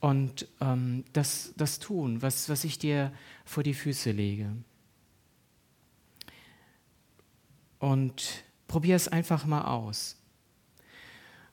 und 0.00 0.48
ähm, 0.60 1.04
das, 1.12 1.54
das 1.56 1.78
tun, 1.78 2.22
was, 2.22 2.48
was 2.48 2.64
ich 2.64 2.78
dir 2.78 3.12
vor 3.44 3.62
die 3.62 3.74
Füße 3.74 4.10
lege. 4.10 4.50
Und 7.78 8.44
probier 8.68 8.96
es 8.96 9.08
einfach 9.08 9.44
mal 9.46 9.62
aus. 9.62 10.16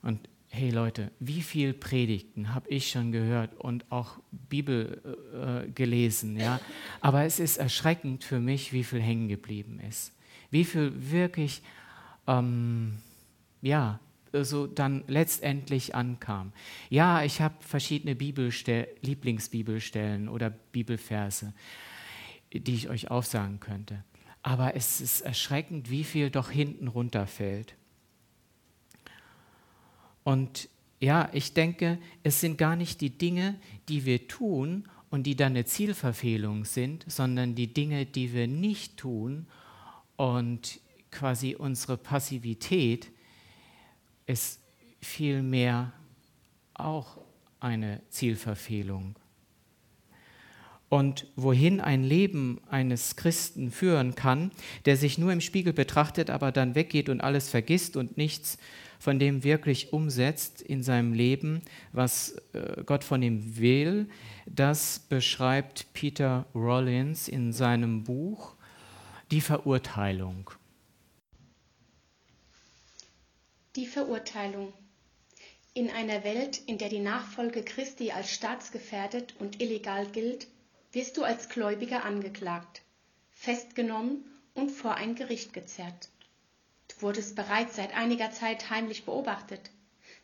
Und 0.01 0.29
hey 0.49 0.69
Leute, 0.71 1.11
wie 1.19 1.41
viele 1.41 1.73
Predigten 1.73 2.53
habe 2.53 2.69
ich 2.69 2.89
schon 2.89 3.11
gehört 3.11 3.55
und 3.59 3.91
auch 3.91 4.19
Bibel 4.31 5.01
äh, 5.33 5.71
gelesen, 5.71 6.37
ja? 6.37 6.59
Aber 7.01 7.23
es 7.23 7.39
ist 7.39 7.57
erschreckend 7.57 8.23
für 8.23 8.39
mich, 8.39 8.73
wie 8.73 8.83
viel 8.83 9.01
hängen 9.01 9.27
geblieben 9.27 9.79
ist. 9.79 10.13
Wie 10.51 10.65
viel 10.65 10.91
wirklich 11.11 11.61
ähm, 12.27 12.97
ja, 13.61 13.99
so 14.33 14.67
dann 14.67 15.03
letztendlich 15.07 15.95
ankam. 15.95 16.53
Ja, 16.89 17.23
ich 17.23 17.41
habe 17.41 17.55
verschiedene 17.59 18.15
Bibelstel 18.15 18.87
Lieblingsbibelstellen 19.01 20.29
oder 20.29 20.49
Bibelverse, 20.49 21.53
die 22.53 22.73
ich 22.73 22.89
euch 22.89 23.09
aufsagen 23.11 23.59
könnte. 23.59 24.03
Aber 24.41 24.75
es 24.75 25.01
ist 25.01 25.21
erschreckend, 25.21 25.89
wie 25.89 26.03
viel 26.03 26.29
doch 26.29 26.49
hinten 26.49 26.87
runterfällt. 26.87 27.75
Und 30.29 30.69
ja, 30.99 31.27
ich 31.33 31.55
denke, 31.55 31.97
es 32.21 32.39
sind 32.39 32.59
gar 32.59 32.75
nicht 32.75 33.01
die 33.01 33.09
Dinge, 33.09 33.55
die 33.87 34.05
wir 34.05 34.27
tun 34.27 34.87
und 35.09 35.23
die 35.23 35.35
dann 35.35 35.53
eine 35.53 35.65
Zielverfehlung 35.65 36.65
sind, 36.65 37.03
sondern 37.07 37.55
die 37.55 37.73
Dinge, 37.73 38.05
die 38.05 38.31
wir 38.31 38.45
nicht 38.47 38.97
tun 38.97 39.47
und 40.17 40.81
quasi 41.09 41.55
unsere 41.55 41.97
Passivität, 41.97 43.09
ist 44.27 44.61
vielmehr 45.01 45.93
auch 46.75 47.17
eine 47.59 48.03
Zielverfehlung. 48.11 49.15
Und 50.89 51.27
wohin 51.35 51.79
ein 51.79 52.03
Leben 52.03 52.61
eines 52.69 53.15
Christen 53.15 53.71
führen 53.71 54.15
kann, 54.15 54.51
der 54.85 54.97
sich 54.97 55.19
nur 55.19 55.31
im 55.31 55.39
Spiegel 55.39 55.71
betrachtet, 55.71 56.31
aber 56.31 56.51
dann 56.51 56.73
weggeht 56.73 57.09
und 57.09 57.21
alles 57.21 57.47
vergisst 57.47 57.95
und 57.95 58.17
nichts 58.17 58.57
von 58.99 59.17
dem 59.17 59.43
wirklich 59.43 59.93
umsetzt 59.93 60.61
in 60.61 60.83
seinem 60.83 61.13
Leben, 61.13 61.61
was 61.93 62.35
äh, 62.53 62.83
Gott 62.85 63.05
von 63.05 63.21
ihm 63.21 63.57
will, 63.57 64.09
das 64.45 64.99
beschreibt 64.99 65.93
Peter 65.93 66.45
Rollins 66.53 67.29
in 67.29 67.53
seinem 67.53 68.03
Buch 68.03 68.55
Die 69.31 69.41
Verurteilung. 69.41 70.51
Die 73.75 73.85
Verurteilung. 73.85 74.73
In 75.73 75.89
einer 75.91 76.23
Welt, 76.25 76.59
in 76.65 76.77
der 76.77 76.89
die 76.89 76.99
Nachfolge 76.99 77.63
Christi 77.63 78.11
als 78.11 78.31
staatsgefährdet 78.31 79.35
und 79.39 79.61
illegal 79.61 80.07
gilt, 80.07 80.47
wirst 80.91 81.17
du 81.17 81.23
als 81.23 81.49
Gläubiger 81.49 82.03
angeklagt, 82.03 82.81
festgenommen 83.31 84.25
und 84.53 84.69
vor 84.69 84.95
ein 84.95 85.15
Gericht 85.15 85.53
gezerrt. 85.53 86.09
Du 86.87 87.01
wurdest 87.03 87.35
bereits 87.35 87.75
seit 87.75 87.95
einiger 87.95 88.31
Zeit 88.31 88.69
heimlich 88.69 89.05
beobachtet. 89.05 89.69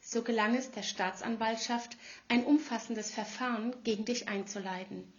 So 0.01 0.21
gelang 0.23 0.55
es 0.55 0.71
der 0.71 0.83
Staatsanwaltschaft, 0.83 1.97
ein 2.27 2.43
umfassendes 2.43 3.11
Verfahren 3.11 3.75
gegen 3.83 4.05
dich 4.05 4.27
einzuleiten. 4.27 5.11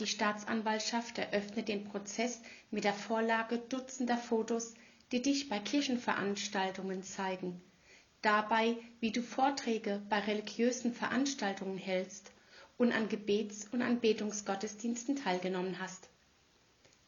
Die 0.00 0.06
Staatsanwaltschaft 0.06 1.18
eröffnet 1.18 1.68
den 1.68 1.84
Prozess 1.84 2.40
mit 2.70 2.84
der 2.84 2.94
Vorlage 2.94 3.58
dutzender 3.58 4.16
Fotos 4.18 4.74
die 5.12 5.22
dich 5.22 5.48
bei 5.48 5.60
Kirchenveranstaltungen 5.60 7.04
zeigen, 7.04 7.60
dabei, 8.22 8.76
wie 9.00 9.12
du 9.12 9.22
Vorträge 9.22 10.02
bei 10.08 10.18
religiösen 10.18 10.92
Veranstaltungen 10.92 11.78
hältst 11.78 12.32
und 12.76 12.92
an 12.92 13.08
Gebets- 13.08 13.68
und 13.72 13.82
Anbetungsgottesdiensten 13.82 15.16
teilgenommen 15.16 15.78
hast. 15.78 16.08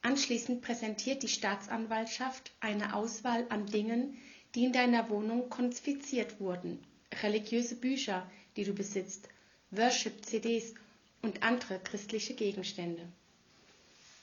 Anschließend 0.02 0.62
präsentiert 0.62 1.22
die 1.22 1.28
Staatsanwaltschaft 1.28 2.52
eine 2.60 2.94
Auswahl 2.94 3.44
an 3.48 3.66
Dingen, 3.66 4.16
die 4.54 4.64
in 4.64 4.72
deiner 4.72 5.08
Wohnung 5.10 5.50
konfiziert 5.50 6.38
wurden, 6.40 6.78
religiöse 7.22 7.74
Bücher, 7.74 8.30
die 8.56 8.64
du 8.64 8.72
besitzt, 8.72 9.28
Worship-CDs 9.72 10.74
und 11.22 11.42
andere 11.42 11.80
christliche 11.80 12.34
Gegenstände. 12.34 13.02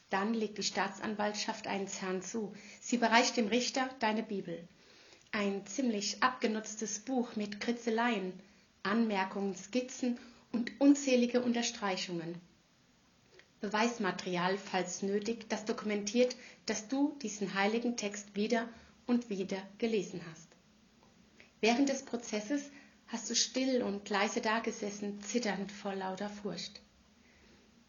Dann 0.10 0.34
legt 0.34 0.58
die 0.58 0.64
Staatsanwaltschaft 0.64 1.68
einen 1.68 1.88
Zahn 1.88 2.22
zu. 2.22 2.54
Sie 2.80 2.98
bereicht 2.98 3.36
dem 3.36 3.48
Richter 3.48 3.90
deine 4.00 4.24
Bibel. 4.24 4.58
Ein 5.32 5.66
ziemlich 5.66 6.22
abgenutztes 6.22 7.00
Buch 7.00 7.36
mit 7.36 7.60
Kritzeleien, 7.60 8.32
Anmerkungen, 8.84 9.56
Skizzen 9.56 10.18
und 10.54 10.72
unzählige 10.80 11.42
Unterstreichungen. 11.42 12.36
Beweismaterial, 13.60 14.58
falls 14.58 15.02
nötig, 15.02 15.50
das 15.50 15.66
dokumentiert, 15.66 16.36
dass 16.66 16.88
du 16.88 17.18
diesen 17.22 17.54
heiligen 17.54 17.98
Text 17.98 18.36
wieder 18.36 18.70
und 19.06 19.30
wieder 19.30 19.62
gelesen 19.78 20.22
hast. 20.30 20.48
Während 21.60 21.90
des 21.90 22.04
Prozesses 22.04 22.70
hast 23.08 23.30
du 23.30 23.36
still 23.36 23.84
und 23.84 24.10
leise 24.10 24.42
dagesessen, 24.42 25.22
zitternd 25.22 25.72
vor 25.72 25.96
lauter 25.96 26.30
Furcht. 26.30 26.82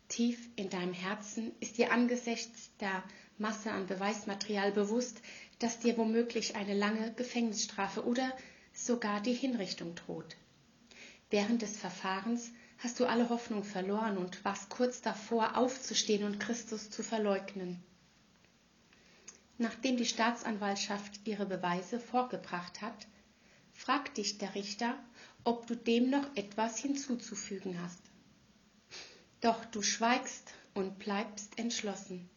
Tief 0.09 0.49
in 0.57 0.71
deinem 0.71 0.93
Herzen 0.93 1.53
ist 1.61 1.79
dir 1.79 1.91
angesichts 1.93 2.71
der 2.79 3.03
Masse 3.39 3.73
an 3.73 3.87
Beweismaterial 3.87 4.71
bewusst, 4.71 5.21
dass 5.59 5.81
dir 5.81 5.97
womöglich 5.97 6.57
eine 6.57 6.75
lange 6.75 7.13
Gefängnisstrafe 7.15 8.05
oder 8.05 8.33
sogar 8.73 9.21
die 9.21 9.33
Hinrichtung 9.33 9.95
droht. 9.95 10.37
Während 11.35 11.63
des 11.63 11.77
Verfahrens 11.77 12.53
hast 12.79 13.01
du 13.01 13.07
alle 13.07 13.29
Hoffnung 13.29 13.65
verloren 13.65 14.19
und 14.19 14.45
warst 14.45 14.69
kurz 14.69 15.01
davor, 15.03 15.57
aufzustehen 15.57 16.23
und 16.23 16.39
Christus 16.39 16.91
zu 16.91 17.03
verleugnen. 17.03 17.83
Nachdem 19.59 19.97
die 19.97 20.07
Staatsanwaltschaft 20.07 21.27
ihre 21.27 21.45
Beweise 21.45 21.99
vorgebracht 21.99 22.83
hat, 22.83 23.09
fragt 23.73 24.19
dich 24.19 24.39
der 24.39 24.55
Richter, 24.55 24.95
ob 25.43 25.67
du 25.67 25.75
dem 25.75 26.09
noch 26.09 26.37
etwas 26.37 26.79
hinzuzufügen 26.79 27.83
hast. 27.83 28.03
Doch 29.41 29.65
du 29.65 29.83
schweigst 29.83 30.55
und 30.73 31.01
bleibst 31.01 31.59
entschlossen. 31.59 32.31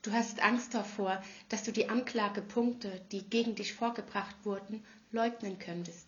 Du 0.00 0.12
hast 0.12 0.40
Angst 0.40 0.72
davor, 0.72 1.22
dass 1.50 1.62
du 1.62 1.72
die 1.72 1.90
Anklagepunkte, 1.90 3.02
die 3.12 3.28
gegen 3.28 3.54
dich 3.54 3.74
vorgebracht 3.74 4.36
wurden, 4.44 4.82
leugnen 5.12 5.58
könntest. 5.58 6.07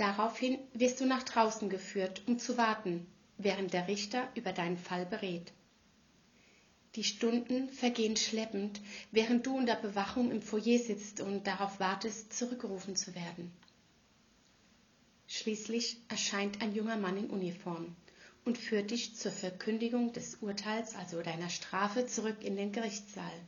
Daraufhin 0.00 0.58
wirst 0.72 0.98
du 1.02 1.04
nach 1.04 1.24
draußen 1.24 1.68
geführt, 1.68 2.22
um 2.26 2.38
zu 2.38 2.56
warten, 2.56 3.06
während 3.36 3.74
der 3.74 3.86
Richter 3.86 4.30
über 4.34 4.50
deinen 4.50 4.78
Fall 4.78 5.04
berät. 5.04 5.52
Die 6.94 7.04
Stunden 7.04 7.68
vergehen 7.68 8.16
schleppend, 8.16 8.80
während 9.10 9.44
du 9.44 9.54
unter 9.54 9.74
Bewachung 9.74 10.30
im 10.30 10.40
Foyer 10.40 10.78
sitzt 10.78 11.20
und 11.20 11.46
darauf 11.46 11.80
wartest, 11.80 12.32
zurückgerufen 12.32 12.96
zu 12.96 13.14
werden. 13.14 13.52
Schließlich 15.26 15.98
erscheint 16.08 16.62
ein 16.62 16.74
junger 16.74 16.96
Mann 16.96 17.18
in 17.18 17.28
Uniform 17.28 17.94
und 18.46 18.56
führt 18.56 18.92
dich 18.92 19.16
zur 19.16 19.32
Verkündigung 19.32 20.14
des 20.14 20.36
Urteils, 20.36 20.94
also 20.94 21.20
deiner 21.20 21.50
Strafe, 21.50 22.06
zurück 22.06 22.42
in 22.42 22.56
den 22.56 22.72
Gerichtssaal. 22.72 23.38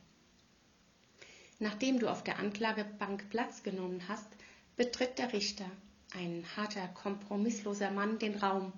Nachdem 1.57 1.97
du 1.97 2.11
auf 2.11 2.23
der 2.23 2.37
Anklagebank 2.37 3.27
Platz 3.31 3.63
genommen 3.63 4.07
hast, 4.07 4.27
betritt 4.75 5.17
der 5.17 5.33
Richter, 5.33 5.65
ein 6.13 6.45
harter, 6.55 6.87
kompromissloser 6.87 7.91
Mann, 7.91 8.19
den 8.19 8.35
Raum, 8.35 8.73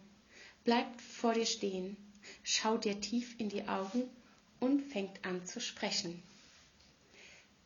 bleibt 0.63 1.01
vor 1.01 1.34
dir 1.34 1.46
stehen, 1.46 1.98
schaut 2.44 2.86
dir 2.86 3.00
tief 3.00 3.39
in 3.39 3.50
die 3.50 3.68
Augen 3.68 4.04
und 4.60 4.82
fängt 4.82 5.25
an 5.25 5.46
zu 5.46 5.60
sprechen. 5.60 6.22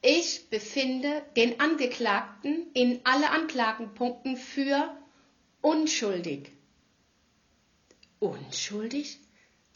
Ich 0.02 0.50
befinde 0.50 1.24
den 1.36 1.60
Angeklagten 1.60 2.72
in 2.74 3.02
alle 3.04 3.32
Anklagenpunkten 3.32 4.38
für 4.38 4.98
unschuldig. 5.62 6.52
Unschuldig? 8.20 9.20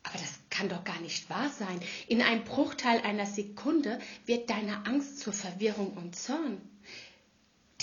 Aber 0.04 0.18
das 0.18 0.40
kann 0.50 0.70
doch 0.70 0.84
gar 0.84 1.00
nicht 1.02 1.30
wahr 1.30 1.50
sein. 1.50 1.80
In 2.08 2.22
einem 2.22 2.44
Bruchteil 2.44 3.02
einer 3.02 3.26
Sekunde 3.26 4.00
wird 4.26 4.50
deine 4.50 4.86
Angst 4.86 5.20
zur 5.20 5.34
Verwirrung 5.34 5.94
und 5.94 6.16
Zorn. 6.16 6.62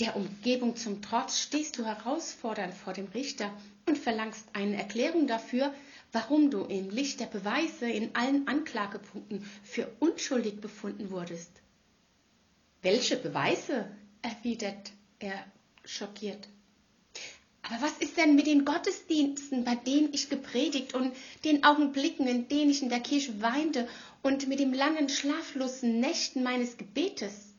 Der 0.01 0.15
Umgebung 0.15 0.75
zum 0.75 1.03
Trotz 1.03 1.39
stehst 1.39 1.77
du 1.77 1.85
herausfordernd 1.85 2.73
vor 2.73 2.93
dem 2.93 3.05
Richter 3.13 3.53
und 3.85 3.99
verlangst 3.99 4.47
eine 4.53 4.75
Erklärung 4.75 5.27
dafür, 5.27 5.71
warum 6.11 6.49
du 6.49 6.63
im 6.63 6.89
Licht 6.89 7.19
der 7.19 7.27
Beweise 7.27 7.87
in 7.87 8.15
allen 8.15 8.47
Anklagepunkten 8.47 9.47
für 9.63 9.87
unschuldig 9.99 10.59
befunden 10.59 11.11
wurdest. 11.11 11.51
Welche 12.81 13.15
Beweise? 13.15 13.91
erwidert 14.23 14.91
er 15.19 15.45
schockiert. 15.85 16.47
Aber 17.61 17.83
was 17.83 17.99
ist 17.99 18.17
denn 18.17 18.35
mit 18.35 18.47
den 18.47 18.65
Gottesdiensten, 18.65 19.63
bei 19.65 19.75
denen 19.75 20.15
ich 20.15 20.29
gepredigt 20.29 20.95
und 20.95 21.15
den 21.45 21.63
Augenblicken, 21.63 22.25
in 22.25 22.47
denen 22.47 22.71
ich 22.71 22.81
in 22.81 22.89
der 22.89 23.01
Kirche 23.01 23.39
weinte 23.39 23.87
und 24.23 24.47
mit 24.47 24.59
den 24.59 24.73
langen 24.73 25.09
schlaflosen 25.09 25.99
Nächten 25.99 26.41
meines 26.41 26.77
Gebetes? 26.77 27.50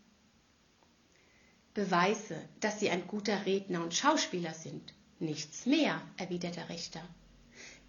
Beweise, 1.75 2.37
dass 2.61 2.81
Sie 2.81 2.91
ein 2.91 3.07
guter 3.07 3.47
Redner 3.47 3.83
und 3.83 3.95
Schauspieler 3.95 4.55
sind. 4.55 4.93
Nichts 5.19 5.67
mehr, 5.67 6.03
erwidert 6.17 6.57
der 6.57 6.69
Richter. 6.69 7.03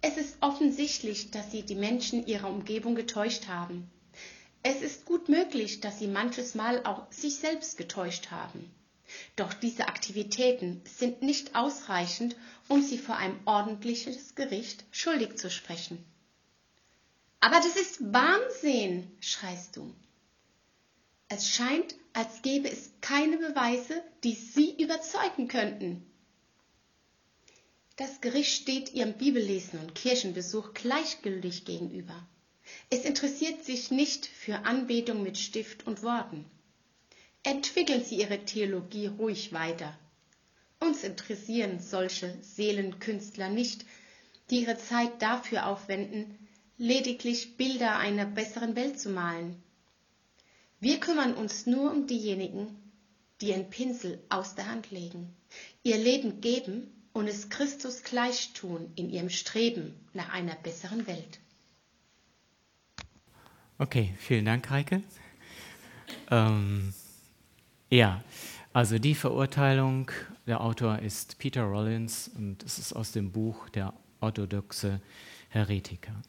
Es 0.06 0.18
ist 0.18 0.36
offensichtlich, 0.40 1.30
dass 1.30 1.50
sie 1.50 1.62
die 1.62 1.74
Menschen 1.74 2.26
ihrer 2.26 2.50
Umgebung 2.50 2.94
getäuscht 2.94 3.48
haben. 3.48 3.90
Es 4.62 4.82
ist 4.82 5.06
gut 5.06 5.30
möglich, 5.30 5.80
dass 5.80 5.98
sie 5.98 6.08
manches 6.08 6.54
Mal 6.54 6.84
auch 6.84 7.10
sich 7.10 7.36
selbst 7.36 7.78
getäuscht 7.78 8.30
haben. 8.30 8.70
Doch 9.36 9.54
diese 9.54 9.88
Aktivitäten 9.88 10.82
sind 10.84 11.22
nicht 11.22 11.54
ausreichend, 11.54 12.36
um 12.68 12.82
sie 12.82 12.98
vor 12.98 13.16
einem 13.16 13.38
ordentlichen 13.46 14.14
Gericht 14.34 14.84
schuldig 14.90 15.36
zu 15.36 15.50
sprechen. 15.50 16.04
Aber 17.40 17.56
das 17.56 17.76
ist 17.76 18.12
Wahnsinn, 18.12 19.10
schreist 19.20 19.76
du. 19.76 19.94
Es 21.28 21.48
scheint, 21.48 21.94
als 22.14 22.42
gäbe 22.42 22.70
es 22.70 22.90
keine 23.00 23.36
Beweise, 23.36 24.02
die 24.22 24.34
sie 24.34 24.74
überzeugen 24.80 25.48
könnten. 25.48 26.06
Das 27.96 28.20
Gericht 28.20 28.62
steht 28.62 28.94
ihrem 28.94 29.14
Bibellesen 29.14 29.78
und 29.80 29.94
Kirchenbesuch 29.94 30.74
gleichgültig 30.74 31.64
gegenüber. 31.64 32.26
Es 32.88 33.04
interessiert 33.04 33.64
sich 33.64 33.90
nicht 33.90 34.26
für 34.26 34.64
Anbetung 34.64 35.22
mit 35.22 35.38
Stift 35.38 35.86
und 35.86 36.02
Worten. 36.02 36.46
Entwickeln 37.42 38.02
Sie 38.02 38.16
Ihre 38.16 38.44
Theologie 38.44 39.06
ruhig 39.06 39.52
weiter. 39.52 39.98
Uns 40.80 41.04
interessieren 41.04 41.80
solche 41.80 42.36
Seelenkünstler 42.42 43.48
nicht, 43.48 43.84
die 44.50 44.60
ihre 44.60 44.78
Zeit 44.78 45.20
dafür 45.20 45.66
aufwenden, 45.66 46.38
lediglich 46.78 47.56
Bilder 47.56 47.96
einer 47.98 48.26
besseren 48.26 48.76
Welt 48.76 48.98
zu 48.98 49.10
malen. 49.10 49.62
Wir 50.84 51.00
kümmern 51.00 51.32
uns 51.32 51.64
nur 51.64 51.90
um 51.90 52.06
diejenigen, 52.06 52.66
die 53.40 53.48
ihren 53.48 53.70
Pinsel 53.70 54.22
aus 54.28 54.54
der 54.54 54.68
Hand 54.70 54.90
legen, 54.90 55.34
ihr 55.82 55.96
Leben 55.96 56.42
geben 56.42 56.92
und 57.14 57.26
es 57.26 57.48
Christus 57.48 58.02
gleich 58.02 58.52
tun 58.52 58.92
in 58.94 59.08
ihrem 59.08 59.30
Streben 59.30 59.94
nach 60.12 60.30
einer 60.34 60.54
besseren 60.56 61.06
Welt. 61.06 61.40
Okay, 63.78 64.12
vielen 64.18 64.44
Dank, 64.44 64.70
Reike. 64.70 65.02
Ähm, 66.30 66.92
ja, 67.88 68.22
also 68.74 68.98
die 68.98 69.14
Verurteilung, 69.14 70.10
der 70.46 70.60
Autor 70.60 70.98
ist 70.98 71.38
Peter 71.38 71.62
Rollins 71.62 72.28
und 72.28 72.62
es 72.62 72.78
ist 72.78 72.92
aus 72.92 73.10
dem 73.10 73.32
Buch 73.32 73.70
Der 73.70 73.94
orthodoxe 74.20 75.00
Heretiker. 75.48 76.20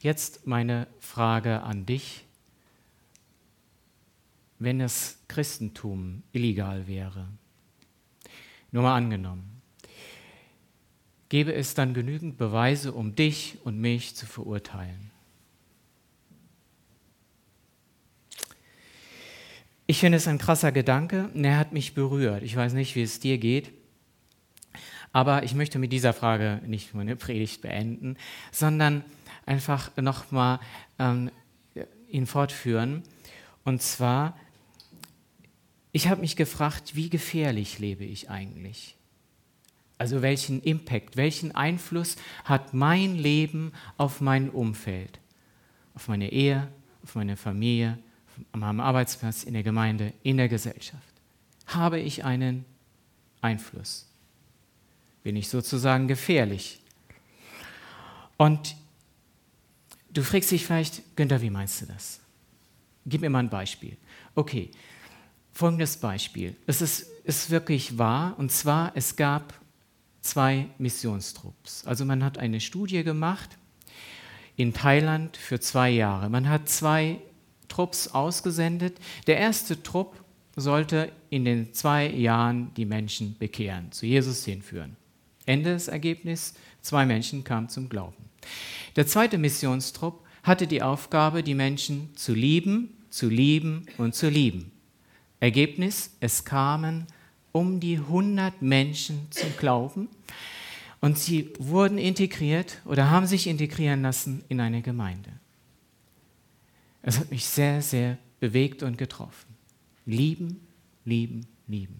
Jetzt 0.00 0.44
meine 0.44 0.88
Frage 0.98 1.62
an 1.62 1.86
dich. 1.86 2.25
Wenn 4.58 4.78
das 4.78 5.18
Christentum 5.28 6.22
illegal 6.32 6.86
wäre, 6.86 7.28
nur 8.72 8.82
mal 8.82 8.96
angenommen, 8.96 9.60
gäbe 11.28 11.54
es 11.54 11.74
dann 11.74 11.94
genügend 11.94 12.38
Beweise, 12.38 12.92
um 12.92 13.14
dich 13.14 13.58
und 13.64 13.78
mich 13.78 14.14
zu 14.14 14.26
verurteilen. 14.26 15.10
Ich 19.88 20.00
finde 20.00 20.18
es 20.18 20.26
ein 20.26 20.38
krasser 20.38 20.72
Gedanke, 20.72 21.30
und 21.32 21.44
er 21.44 21.58
hat 21.58 21.72
mich 21.72 21.94
berührt. 21.94 22.42
Ich 22.42 22.56
weiß 22.56 22.72
nicht, 22.72 22.96
wie 22.96 23.02
es 23.02 23.20
dir 23.20 23.38
geht, 23.38 23.70
aber 25.12 25.44
ich 25.44 25.54
möchte 25.54 25.78
mit 25.78 25.92
dieser 25.92 26.12
Frage 26.12 26.60
nicht 26.66 26.92
meine 26.94 27.14
Predigt 27.14 27.62
beenden, 27.62 28.16
sondern 28.50 29.04
einfach 29.46 29.96
nochmal 29.96 30.58
ähm, 30.98 31.30
ihn 32.08 32.26
fortführen. 32.26 33.04
Und 33.64 33.80
zwar, 33.80 34.36
ich 35.96 36.08
habe 36.08 36.20
mich 36.20 36.36
gefragt, 36.36 36.94
wie 36.94 37.08
gefährlich 37.08 37.78
lebe 37.78 38.04
ich 38.04 38.28
eigentlich? 38.28 38.96
Also 39.96 40.20
welchen 40.20 40.60
Impact, 40.60 41.16
welchen 41.16 41.54
Einfluss 41.54 42.16
hat 42.44 42.74
mein 42.74 43.16
Leben 43.16 43.72
auf 43.96 44.20
mein 44.20 44.50
Umfeld, 44.50 45.18
auf 45.94 46.08
meine 46.08 46.30
Ehe, 46.32 46.68
auf 47.02 47.14
meine 47.14 47.38
Familie, 47.38 47.96
meinem 48.52 48.80
Arbeitsplatz, 48.80 49.44
in 49.44 49.54
der 49.54 49.62
Gemeinde, 49.62 50.12
in 50.22 50.36
der 50.36 50.50
Gesellschaft? 50.50 51.14
Habe 51.64 51.98
ich 51.98 52.24
einen 52.24 52.66
Einfluss? 53.40 54.06
Bin 55.22 55.34
ich 55.34 55.48
sozusagen 55.48 56.08
gefährlich? 56.08 56.78
Und 58.36 58.76
du 60.10 60.22
fragst 60.22 60.50
dich 60.50 60.66
vielleicht, 60.66 61.16
Günther, 61.16 61.40
wie 61.40 61.48
meinst 61.48 61.80
du 61.80 61.86
das? 61.86 62.20
Gib 63.06 63.22
mir 63.22 63.30
mal 63.30 63.38
ein 63.38 63.48
Beispiel. 63.48 63.96
Okay, 64.34 64.70
folgendes 65.56 65.96
Beispiel. 65.96 66.54
Es 66.66 66.82
ist, 66.82 67.06
ist 67.24 67.50
wirklich 67.50 67.96
wahr, 67.96 68.34
und 68.38 68.52
zwar, 68.52 68.92
es 68.94 69.16
gab 69.16 69.54
zwei 70.20 70.66
Missionstrupps. 70.76 71.86
Also 71.86 72.04
man 72.04 72.22
hat 72.22 72.36
eine 72.36 72.60
Studie 72.60 73.02
gemacht 73.02 73.56
in 74.56 74.74
Thailand 74.74 75.36
für 75.36 75.58
zwei 75.58 75.90
Jahre. 75.90 76.28
Man 76.28 76.48
hat 76.48 76.68
zwei 76.68 77.20
Trupps 77.68 78.08
ausgesendet. 78.08 78.98
Der 79.26 79.38
erste 79.38 79.82
Trupp 79.82 80.22
sollte 80.56 81.10
in 81.30 81.46
den 81.46 81.72
zwei 81.72 82.06
Jahren 82.10 82.72
die 82.74 82.84
Menschen 82.84 83.36
bekehren, 83.38 83.92
zu 83.92 84.04
Jesus 84.04 84.44
hinführen. 84.44 84.96
Ende 85.46 85.72
des 85.72 85.88
Ergebnisses, 85.88 86.54
zwei 86.82 87.06
Menschen 87.06 87.44
kamen 87.44 87.70
zum 87.70 87.88
Glauben. 87.88 88.24
Der 88.94 89.06
zweite 89.06 89.38
Missionstrupp 89.38 90.22
hatte 90.42 90.66
die 90.66 90.82
Aufgabe, 90.82 91.42
die 91.42 91.54
Menschen 91.54 92.14
zu 92.14 92.34
lieben, 92.34 92.94
zu 93.08 93.28
lieben 93.28 93.86
und 93.96 94.14
zu 94.14 94.28
lieben. 94.28 94.72
Ergebnis, 95.40 96.10
es 96.20 96.44
kamen 96.44 97.06
um 97.52 97.80
die 97.80 97.96
100 97.96 98.62
Menschen 98.62 99.28
zum 99.30 99.56
Glauben. 99.56 100.08
Und 101.00 101.18
sie 101.18 101.52
wurden 101.58 101.98
integriert 101.98 102.80
oder 102.84 103.10
haben 103.10 103.26
sich 103.26 103.46
integrieren 103.46 104.02
lassen 104.02 104.44
in 104.48 104.60
eine 104.60 104.82
Gemeinde. 104.82 105.30
Es 107.02 107.18
hat 107.18 107.30
mich 107.30 107.46
sehr, 107.46 107.80
sehr 107.82 108.18
bewegt 108.40 108.82
und 108.82 108.98
getroffen. 108.98 109.54
Lieben, 110.04 110.60
lieben, 111.04 111.46
lieben. 111.66 111.96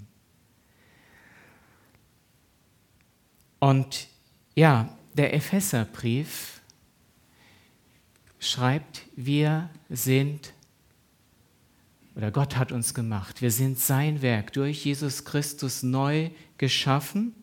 Und 3.59 4.09
ja, 4.55 4.88
der 5.14 5.35
Epheserbrief 5.35 6.61
schreibt, 8.38 9.03
wir 9.16 9.70
sind, 9.88 10.53
oder 12.16 12.31
Gott 12.31 12.57
hat 12.57 12.72
uns 12.72 12.94
gemacht, 12.94 13.42
wir 13.42 13.50
sind 13.50 13.79
sein 13.79 14.22
Werk 14.22 14.52
durch 14.55 14.85
Jesus 14.85 15.24
Christus 15.24 15.83
neu 15.83 16.31
geschaffen 16.57 17.35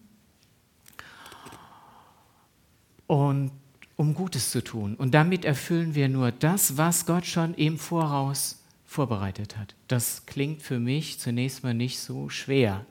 und 3.05 3.51
um 3.95 4.15
Gutes 4.15 4.49
zu 4.49 4.63
tun. 4.63 4.95
Und 4.95 5.13
damit 5.13 5.45
erfüllen 5.45 5.93
wir 5.93 6.09
nur 6.09 6.31
das, 6.31 6.77
was 6.77 7.05
Gott 7.05 7.27
schon 7.27 7.53
im 7.53 7.77
Voraus 7.77 8.63
vorbereitet 8.83 9.57
hat. 9.57 9.75
Das 9.88 10.25
klingt 10.25 10.63
für 10.63 10.79
mich 10.79 11.19
zunächst 11.19 11.63
mal 11.63 11.75
nicht 11.75 11.99
so 11.99 12.29
schwer. 12.29 12.86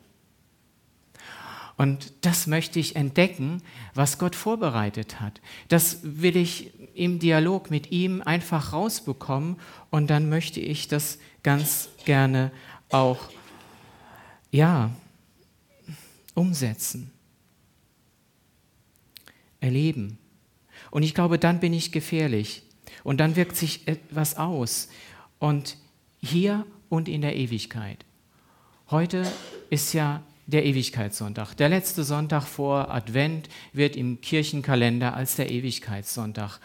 Und 1.77 2.13
das 2.21 2.47
möchte 2.47 2.79
ich 2.79 2.97
entdecken, 2.97 3.63
was 3.95 4.19
Gott 4.19 4.37
vorbereitet 4.37 5.21
hat. 5.21 5.41
Das 5.69 6.01
will 6.03 6.37
ich 6.37 6.71
im 6.95 7.19
Dialog 7.19 7.71
mit 7.71 7.91
ihm 7.91 8.23
einfach 8.23 8.73
rausbekommen 8.73 9.57
und 9.91 10.11
dann 10.11 10.29
möchte 10.29 10.61
ich 10.61 10.89
das 10.89 11.19
ganz 11.43 11.89
gerne 12.05 12.53
auch 12.91 13.19
ja 14.51 14.91
umsetzen 16.35 17.11
erleben. 19.61 20.19
Und 20.91 21.03
ich 21.05 21.15
glaube, 21.15 21.39
dann 21.39 21.61
bin 21.61 21.73
ich 21.73 21.93
gefährlich. 21.93 22.63
Und 23.05 23.19
dann 23.19 23.37
wirkt 23.37 23.57
sich 23.57 23.89
etwas 23.89 24.37
aus. 24.37 24.89
Und 25.39 25.77
hier 26.21 26.67
und 26.89 27.09
in 27.09 27.23
der 27.23 27.37
Ewigkeit. 27.37 28.05
Heute 28.91 29.31
ist 29.71 29.95
ja 29.95 30.23
der 30.47 30.65
Ewigkeitssonntag. 30.65 31.55
Der 31.55 31.69
letzte 31.69 32.05
Sonntag 32.05 32.45
vor 32.45 32.93
Advent 32.93 33.49
wird 33.73 33.97
im 33.97 34.21
Kirchenkalender 34.21 35.15
als 35.15 35.37
der 35.37 35.51
Ewigkeitssonntag 35.51 36.59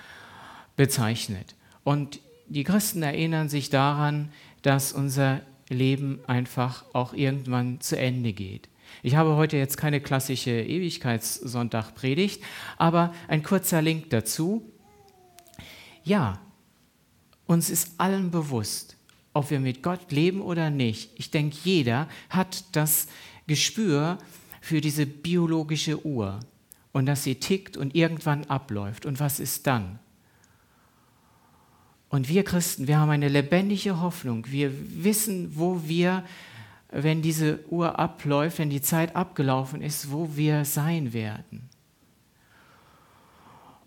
bezeichnet. 0.76 1.56
Und 1.84 2.20
die 2.48 2.64
Christen 2.64 3.04
erinnern 3.04 3.50
sich 3.50 3.70
daran, 3.70 4.30
dass 4.62 4.94
unser 4.94 5.42
Leben 5.70 6.20
einfach 6.28 6.86
auch 6.94 7.14
irgendwann 7.14 7.82
zu 7.82 7.98
Ende 7.98 8.34
geht. 8.34 8.70
Ich 9.04 9.16
habe 9.16 9.36
heute 9.36 9.58
jetzt 9.58 9.78
keine 9.78 10.00
klassische 10.00 10.62
Ewigkeitssonntag-Predigt, 10.62 12.42
aber 12.78 13.14
ein 13.28 13.44
kurzer 13.44 13.82
Link 13.82 14.10
dazu. 14.10 14.64
Ja, 16.04 16.40
uns 17.46 17.70
ist 17.70 18.00
allen 18.00 18.32
bewusst, 18.32 18.96
ob 19.34 19.50
wir 19.50 19.60
mit 19.60 19.84
Gott 19.84 20.12
leben 20.12 20.42
oder 20.42 20.70
nicht. 20.70 21.12
Ich 21.16 21.32
denke, 21.32 21.58
jeder 21.64 22.08
hat 22.30 22.64
das 22.72 23.08
Gespür 23.48 24.18
für 24.62 24.82
diese 24.82 25.06
biologische 25.06 26.06
Uhr 26.06 26.40
und 26.92 27.06
dass 27.06 27.24
sie 27.24 27.36
tickt 27.36 27.78
und 27.78 27.96
irgendwann 27.96 28.46
abläuft. 28.46 29.06
Und 29.06 29.20
was 29.20 29.40
ist 29.40 29.68
dann? 29.68 30.00
Und 32.10 32.30
wir 32.30 32.44
Christen, 32.44 32.88
wir 32.88 33.00
haben 33.00 33.10
eine 33.10 33.28
lebendige 33.28 34.00
Hoffnung. 34.00 34.46
Wir 34.50 34.72
wissen, 35.04 35.58
wo 35.58 35.82
wir 35.86 36.24
wenn 36.90 37.22
diese 37.22 37.60
Uhr 37.70 38.00
abläuft, 38.00 38.60
wenn 38.60 38.70
die 38.70 38.82
Zeit 38.82 39.16
abgelaufen 39.16 39.82
ist, 39.82 40.12
wo 40.12 40.36
wir 40.36 40.66
sein 40.66 41.14
werden. 41.14 41.70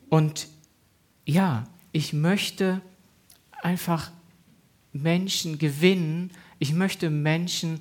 Und 0.09 0.49
ja, 1.25 1.66
ich 1.92 2.12
möchte 2.12 2.81
einfach 3.62 4.11
Menschen 4.92 5.59
gewinnen, 5.59 6.31
ich 6.59 6.73
möchte 6.73 7.11
Menschen 7.11 7.81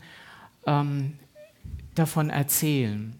ähm, 0.65 1.17
davon 1.99 2.29
erzählen, 2.29 3.19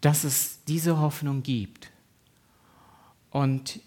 dass 0.00 0.24
es 0.24 0.64
diese 0.64 0.98
Hoffnung 0.98 1.42
gibt. 1.42 1.90
Und 3.30 3.80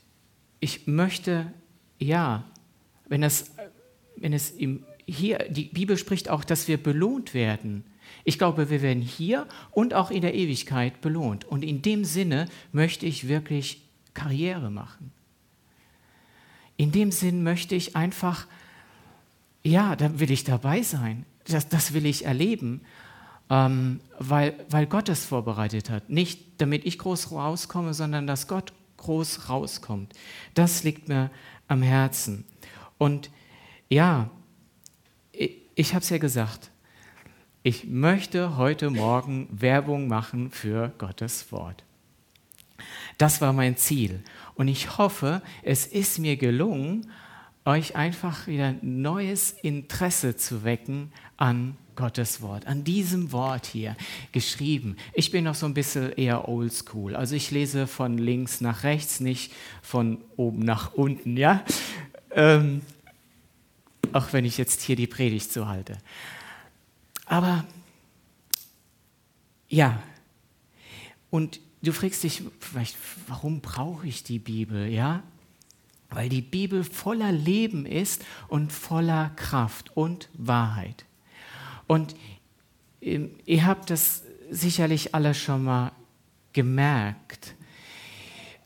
ich 0.60 0.88
möchte, 0.88 1.52
ja, 1.98 2.44
wenn 3.08 3.24
es, 3.24 3.52
wenn 4.16 4.34
es 4.34 4.52
im 4.52 4.86
hier, 5.10 5.40
die 5.50 5.66
Bibel 5.66 5.98
spricht 5.98 6.30
auch, 6.30 6.44
dass 6.44 6.68
wir 6.68 6.78
belohnt 6.82 7.34
werden. 7.34 7.84
Ich 8.24 8.38
glaube, 8.38 8.70
wir 8.70 8.82
werden 8.82 9.02
hier 9.02 9.48
und 9.72 9.94
auch 9.94 10.12
in 10.12 10.22
der 10.22 10.36
Ewigkeit 10.36 11.02
belohnt. 11.02 11.46
Und 11.46 11.64
in 11.64 11.82
dem 11.82 12.06
Sinne 12.06 12.48
möchte 12.72 13.06
ich 13.06 13.28
wirklich 13.28 13.82
Karriere 14.14 14.70
machen. 14.70 15.12
In 16.78 16.92
dem 16.92 17.12
Sinn 17.12 17.44
möchte 17.44 17.76
ich 17.76 17.96
einfach, 17.96 18.48
ja, 19.64 19.96
da 19.96 20.20
will 20.20 20.32
ich 20.32 20.44
dabei 20.44 20.82
sein. 20.82 21.26
Das, 21.46 21.70
das 21.70 21.94
will 21.94 22.06
ich 22.06 22.26
erleben, 22.26 22.82
ähm, 23.50 24.02
weil, 24.20 24.54
weil 24.70 24.86
Gott 24.86 25.10
es 25.10 25.26
vorbereitet 25.26 25.90
hat. 25.90 26.10
Nicht 26.10 26.62
damit 26.62 26.86
ich 26.86 27.00
groß 27.00 27.32
rauskomme, 27.32 27.94
sondern 27.94 28.28
dass 28.28 28.48
Gott 28.48 28.74
groß 28.98 29.50
rauskommt. 29.50 30.14
Das 30.54 30.84
liegt 30.84 31.08
mir 31.08 31.32
am 31.68 31.82
Herzen. 31.82 32.46
Und 32.98 33.32
ja, 33.90 34.30
ich 35.76 35.94
habe 35.94 36.04
es 36.04 36.10
ja 36.10 36.18
gesagt, 36.18 36.70
ich 37.64 37.86
möchte 37.86 38.58
heute 38.58 38.90
Morgen 38.90 39.48
Werbung 39.52 40.08
machen 40.08 40.52
für 40.52 40.94
Gottes 40.98 41.52
Wort. 41.52 41.84
Das 43.18 43.42
war 43.42 43.54
mein 43.54 43.78
Ziel. 43.78 44.24
Und 44.56 44.68
ich 44.68 44.98
hoffe, 44.98 45.42
es 45.64 45.86
ist 45.86 46.20
mir 46.20 46.38
gelungen, 46.38 47.10
euch 47.70 47.96
einfach 47.96 48.48
wieder 48.48 48.74
neues 48.82 49.52
Interesse 49.52 50.36
zu 50.36 50.64
wecken 50.64 51.12
an 51.38 51.78
Gottes 51.96 52.42
Wort, 52.42 52.66
an 52.66 52.84
diesem 52.84 53.32
Wort 53.32 53.68
hier 53.68 53.96
geschrieben. 54.32 54.96
Ich 55.14 55.30
bin 55.30 55.44
noch 55.44 55.54
so 55.54 55.68
ein 55.68 55.76
bisschen 55.76 56.12
eher 56.14 56.48
oldschool. 56.48 57.16
Also 57.16 57.36
ich 57.36 57.52
lese 57.52 57.86
von 57.86 58.18
links 58.18 58.60
nach 58.62 58.84
rechts, 58.84 59.20
nicht 59.20 59.54
von 59.84 60.18
oben 60.36 60.60
nach 60.60 60.94
unten, 60.94 61.38
ja. 61.38 61.64
Ähm, 62.32 62.82
auch 64.14 64.34
wenn 64.34 64.46
ich 64.46 64.58
jetzt 64.58 64.82
hier 64.82 64.96
die 64.96 65.08
Predigt 65.08 65.52
so 65.52 65.68
halte. 65.68 65.98
Aber 67.26 67.66
ja, 69.68 70.02
und 71.30 71.60
du 71.84 71.92
fragst 71.92 72.24
dich 72.24 72.42
vielleicht, 72.60 72.98
warum 73.28 73.62
brauche 73.62 74.08
ich 74.08 74.24
die 74.24 74.40
Bibel, 74.40 74.88
ja? 74.88 75.22
Weil 76.10 76.30
die 76.30 76.42
Bibel 76.42 76.84
voller 76.84 77.32
Leben 77.32 77.86
ist 77.86 78.26
und 78.48 78.72
voller 78.72 79.32
Kraft 79.36 79.96
und 79.96 80.30
Wahrheit. 80.34 81.06
Und 81.88 82.16
ähm, 83.02 83.32
ihr 83.46 83.66
habt 83.66 83.90
das 83.90 84.24
sicherlich 84.50 85.14
alle 85.14 85.34
schon 85.34 85.64
mal 85.64 85.92
gemerkt. 86.54 87.56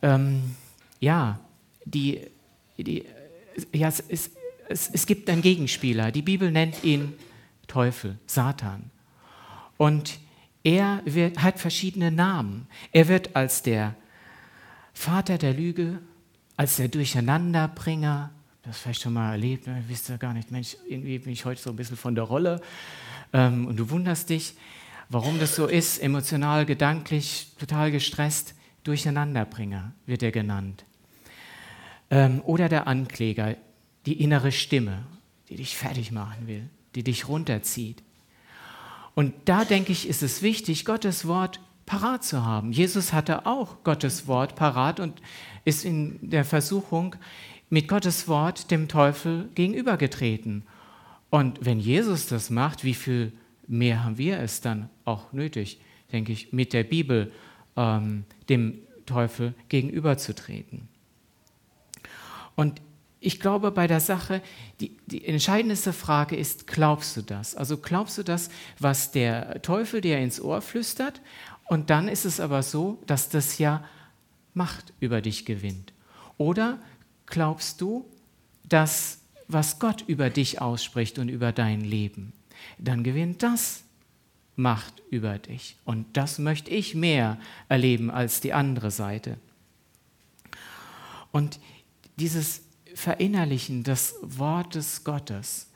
Ähm, 0.02 0.56
ja, 1.00 1.40
die, 1.86 2.22
die, 2.78 3.06
ja, 3.74 3.90
es 3.90 4.00
ist 4.00 4.32
es, 4.70 4.90
es 4.90 5.06
gibt 5.06 5.30
einen 5.30 5.42
Gegenspieler. 5.42 6.12
Die 6.12 6.22
Bibel 6.22 6.52
nennt 6.52 6.84
ihn 6.84 7.14
Teufel, 7.68 8.18
Satan. 8.28 8.90
Und 9.78 10.20
er 10.64 11.02
wird, 11.06 11.42
hat 11.42 11.60
verschiedene 11.60 12.12
Namen. 12.12 12.68
Er 12.92 13.08
wird 13.08 13.36
als 13.36 13.64
der 13.64 13.96
Vater 14.94 15.38
der 15.38 15.54
Lüge, 15.54 16.00
als 16.56 16.78
der 16.78 16.88
Durcheinanderbringer, 16.88 18.32
das 18.63 18.80
vielleicht 18.80 19.02
schon 19.02 19.13
mal 19.13 19.32
erlebt, 19.32 19.68
ne? 19.68 19.84
wisst 19.88 20.10
ihr 20.10 20.18
gar 20.18 20.34
nicht, 20.34 20.52
Mensch, 20.52 20.78
irgendwie 20.88 21.20
bin 21.20 21.34
ich 21.34 21.46
heute 21.46 21.62
so 21.62 21.70
ein 21.70 21.76
bisschen 21.76 21.98
von 21.98 22.16
der 22.16 22.24
Rolle 22.24 22.62
ähm, 23.34 23.66
und 23.68 23.78
du 23.78 23.89
wunderst 23.89 24.30
dich, 24.30 24.56
warum 25.10 25.39
das 25.39 25.56
so 25.56 25.68
ist, 25.68 26.00
emotional, 26.00 26.66
gedanklich, 26.66 27.52
total 27.60 27.92
gestresst. 27.92 28.56
Durcheinanderbringer 28.84 29.94
wird 30.06 30.24
er 30.24 30.32
genannt. 30.32 30.86
Ähm, 32.10 32.42
oder 32.46 32.70
der 32.70 32.88
Ankläger, 32.88 33.56
die 34.06 34.22
innere 34.22 34.52
Stimme, 34.52 35.04
die 35.50 35.56
dich 35.56 35.78
fertig 35.78 36.12
machen 36.12 36.48
will, 36.48 36.70
die 36.96 37.04
dich 37.04 37.28
runterzieht. 37.28 38.04
Und 39.16 39.34
da 39.46 39.66
denke 39.66 39.92
ich, 39.92 40.08
ist 40.08 40.24
es 40.24 40.42
wichtig, 40.42 40.86
Gottes 40.86 41.28
Wort 41.28 41.60
parat 41.86 42.24
zu 42.24 42.46
haben. 42.46 42.72
Jesus 42.72 43.13
hatte 43.13 43.46
auch 43.46 43.84
Gottes 43.84 44.28
Wort 44.28 44.56
parat 44.56 45.00
und 45.00 45.22
ist 45.65 45.86
in 45.86 46.19
der 46.22 46.46
Versuchung 46.46 47.15
mit 47.69 47.88
Gottes 47.88 48.28
Wort 48.28 48.72
dem 48.72 48.88
Teufel 48.88 49.50
gegenübergetreten. 49.56 50.63
Und 51.30 51.65
wenn 51.65 51.80
Jesus 51.80 52.28
das 52.28 52.50
macht, 52.50 52.84
wie 52.84 52.93
viel 52.93 53.34
mehr 53.67 54.04
haben 54.04 54.17
wir 54.17 54.39
es 54.39 54.62
dann 54.62 54.89
auch 55.06 55.34
nötig, 55.34 55.80
denke 56.12 56.32
ich, 56.32 56.54
mit 56.54 56.74
der 56.74 56.84
Bibel 56.84 57.32
ähm, 57.76 58.26
dem 58.50 58.80
Teufel 59.06 59.54
gegenüberzutreten. 59.69 60.88
Und 62.56 62.82
ich 63.19 63.39
glaube, 63.39 63.72
bei 63.72 63.88
der 63.88 64.02
Sache, 64.02 64.41
die, 64.82 64.98
die 65.08 65.26
entscheidendste 65.26 65.93
Frage 65.93 66.36
ist, 66.36 66.67
glaubst 66.67 67.15
du 67.15 67.22
das? 67.22 67.56
Also 67.56 67.78
glaubst 67.78 68.17
du 68.17 68.24
das, 68.24 68.50
was 68.80 69.12
der 69.12 69.62
Teufel 69.62 70.02
dir 70.02 70.19
ins 70.19 70.41
Ohr 70.41 70.62
flüstert? 70.62 71.22
Und 71.65 71.89
dann 71.89 72.08
ist 72.08 72.26
es 72.26 72.39
aber 72.39 72.63
so, 72.63 73.02
dass 73.08 73.30
das 73.30 73.58
ja 73.58 73.84
Macht 74.54 74.93
über 74.99 75.21
dich 75.21 75.45
gewinnt. 75.45 75.93
Oder 76.38 76.80
glaubst 77.26 77.82
du, 77.82 78.06
dass 78.63 79.19
was 79.47 79.80
Gott 79.80 80.04
über 80.08 80.30
dich 80.30 80.62
ausspricht 80.62 81.19
und 81.19 81.30
über 81.30 81.52
dein 81.52 81.82
Leben, 81.82 82.34
dann 82.78 83.04
gewinnt 83.04 83.43
das 83.43 83.84
Macht 84.56 85.02
über 85.10 85.39
dich. 85.39 85.78
Und 85.86 86.06
das 86.15 86.38
möchte 86.38 86.69
ich 86.69 86.93
mehr 86.93 87.39
erleben 87.69 88.12
als 88.12 88.39
die 88.39 88.54
andere 88.54 88.91
Seite. 88.91 89.38
Und 91.32 91.60
dieses 92.17 92.62
Verinnerlichen 92.93 93.84
des 93.84 94.15
Wortes 94.21 95.04
Gottes, 95.04 95.67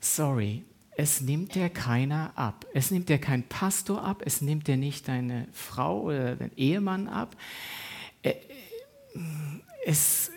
sorry, 0.00 0.62
es 0.96 1.20
nimmt 1.20 1.54
dir 1.54 1.68
keiner 1.68 2.32
ab. 2.36 2.66
Es 2.72 2.90
nimmt 2.90 3.08
dir 3.08 3.18
kein 3.18 3.42
Pastor 3.42 4.02
ab, 4.02 4.22
es 4.24 4.40
nimmt 4.40 4.66
dir 4.66 4.76
nicht 4.76 5.08
deine 5.08 5.46
Frau 5.52 6.02
oder 6.02 6.36
dein 6.36 6.56
Ehemann 6.56 7.06
ab. 7.08 7.36
Äh, 8.22 8.34
es, 9.84 10.30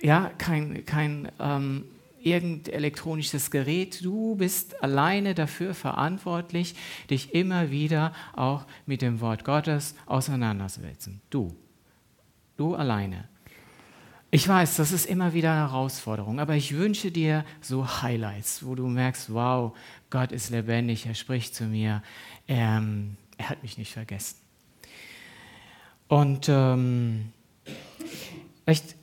ja, 0.00 0.30
kein, 0.38 0.84
kein 0.86 1.30
ähm, 1.38 1.84
irgendein 2.18 2.74
elektronisches 2.74 3.50
Gerät. 3.50 4.04
Du 4.04 4.34
bist 4.36 4.82
alleine 4.82 5.34
dafür 5.34 5.74
verantwortlich, 5.74 6.74
dich 7.10 7.34
immer 7.34 7.70
wieder 7.70 8.12
auch 8.34 8.64
mit 8.86 9.02
dem 9.02 9.20
Wort 9.20 9.44
Gottes 9.44 9.94
auseinanderzusetzen. 10.06 11.20
Du. 11.30 11.54
Du 12.56 12.74
alleine. 12.74 13.28
Ich 14.30 14.48
weiß, 14.48 14.76
das 14.76 14.90
ist 14.90 15.06
immer 15.06 15.34
wieder 15.34 15.52
eine 15.52 15.60
Herausforderung, 15.60 16.40
aber 16.40 16.54
ich 16.56 16.74
wünsche 16.74 17.12
dir 17.12 17.44
so 17.60 18.02
Highlights, 18.02 18.66
wo 18.66 18.74
du 18.74 18.88
merkst, 18.88 19.32
wow, 19.32 19.76
Gott 20.10 20.32
ist 20.32 20.50
lebendig, 20.50 21.06
er 21.06 21.14
spricht 21.14 21.54
zu 21.54 21.64
mir, 21.64 22.02
ähm, 22.48 23.16
er 23.38 23.50
hat 23.50 23.62
mich 23.62 23.78
nicht 23.78 23.92
vergessen. 23.92 24.36
Und 26.08 26.48
ähm, 26.48 27.32
echt, 28.66 28.96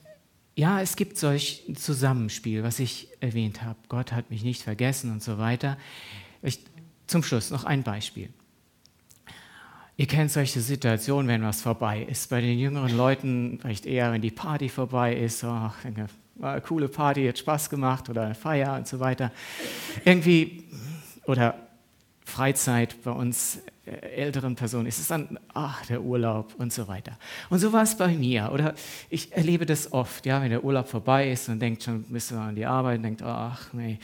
ja, 0.56 0.82
es 0.82 0.98
gibt 0.98 1.18
solch 1.18 1.64
ein 1.70 1.78
Zusammenspiel, 1.78 2.64
was 2.64 2.80
ich 2.80 3.08
erwähnt 3.22 3.64
habe. 3.64 3.80
Gott 3.88 4.12
hat 4.12 4.30
mich 4.30 4.44
nicht 4.44 4.62
vergessen 4.62 5.10
und 5.12 5.24
so 5.24 5.38
weiter. 5.38 5.78
Ich, 6.42 6.60
zum 7.08 7.24
Schluss 7.24 7.50
noch 7.50 7.64
ein 7.64 7.84
Beispiel. 7.84 8.30
Ihr 9.96 10.08
kennt 10.08 10.32
solche 10.32 10.60
Situationen, 10.60 11.28
wenn 11.28 11.44
was 11.44 11.62
vorbei 11.62 12.08
ist. 12.10 12.30
Bei 12.30 12.42
den 12.42 12.58
jüngeren 12.58 12.98
Leuten 12.98 13.60
vielleicht 13.62 13.86
eher, 13.86 14.12
wenn 14.12 14.22
die 14.22 14.32
Party 14.32 14.68
vorbei 14.70 15.16
ist. 15.16 15.44
Oh, 15.44 15.48
war 15.48 16.54
eine 16.54 16.62
coole 16.62 16.88
Party, 16.88 17.28
hat 17.28 17.38
Spaß 17.38 17.70
gemacht 17.70 18.10
oder 18.10 18.24
eine 18.24 18.36
Feier 18.36 18.76
und 18.76 18.88
so 18.88 19.00
weiter. 19.00 19.32
Irgendwie, 20.04 20.64
oder 21.26 21.56
Freizeit 22.26 23.04
bei 23.04 23.12
uns 23.12 23.60
äh, 23.86 23.92
älteren 23.92 24.56
Personen 24.56 24.88
ist 24.88 24.98
es 24.98 25.10
dann, 25.10 25.38
ach, 25.54 25.86
der 25.86 26.02
Urlaub 26.02 26.56
und 26.58 26.74
so 26.74 26.88
weiter. 26.88 27.20
Und 27.52 27.60
so 27.60 27.72
war 27.72 27.84
es 27.84 27.96
bei 27.96 28.08
mir. 28.08 28.50
Oder 28.52 28.74
ich 29.12 29.32
erlebe 29.32 29.68
das 29.68 29.94
oft, 29.94 30.26
ja, 30.26 30.42
wenn 30.42 30.50
der 30.50 30.64
Urlaub 30.64 30.88
vorbei 30.88 31.30
ist 31.30 31.50
und 31.50 31.60
denkt 31.60 31.84
schon, 31.84 32.02
bist 32.04 32.32
du 32.32 32.36
an 32.36 32.56
die 32.56 32.66
Arbeit 32.66 32.98
und 32.98 33.04
denkt, 33.04 33.22
ach, 33.22 33.72
nee. 33.74 34.00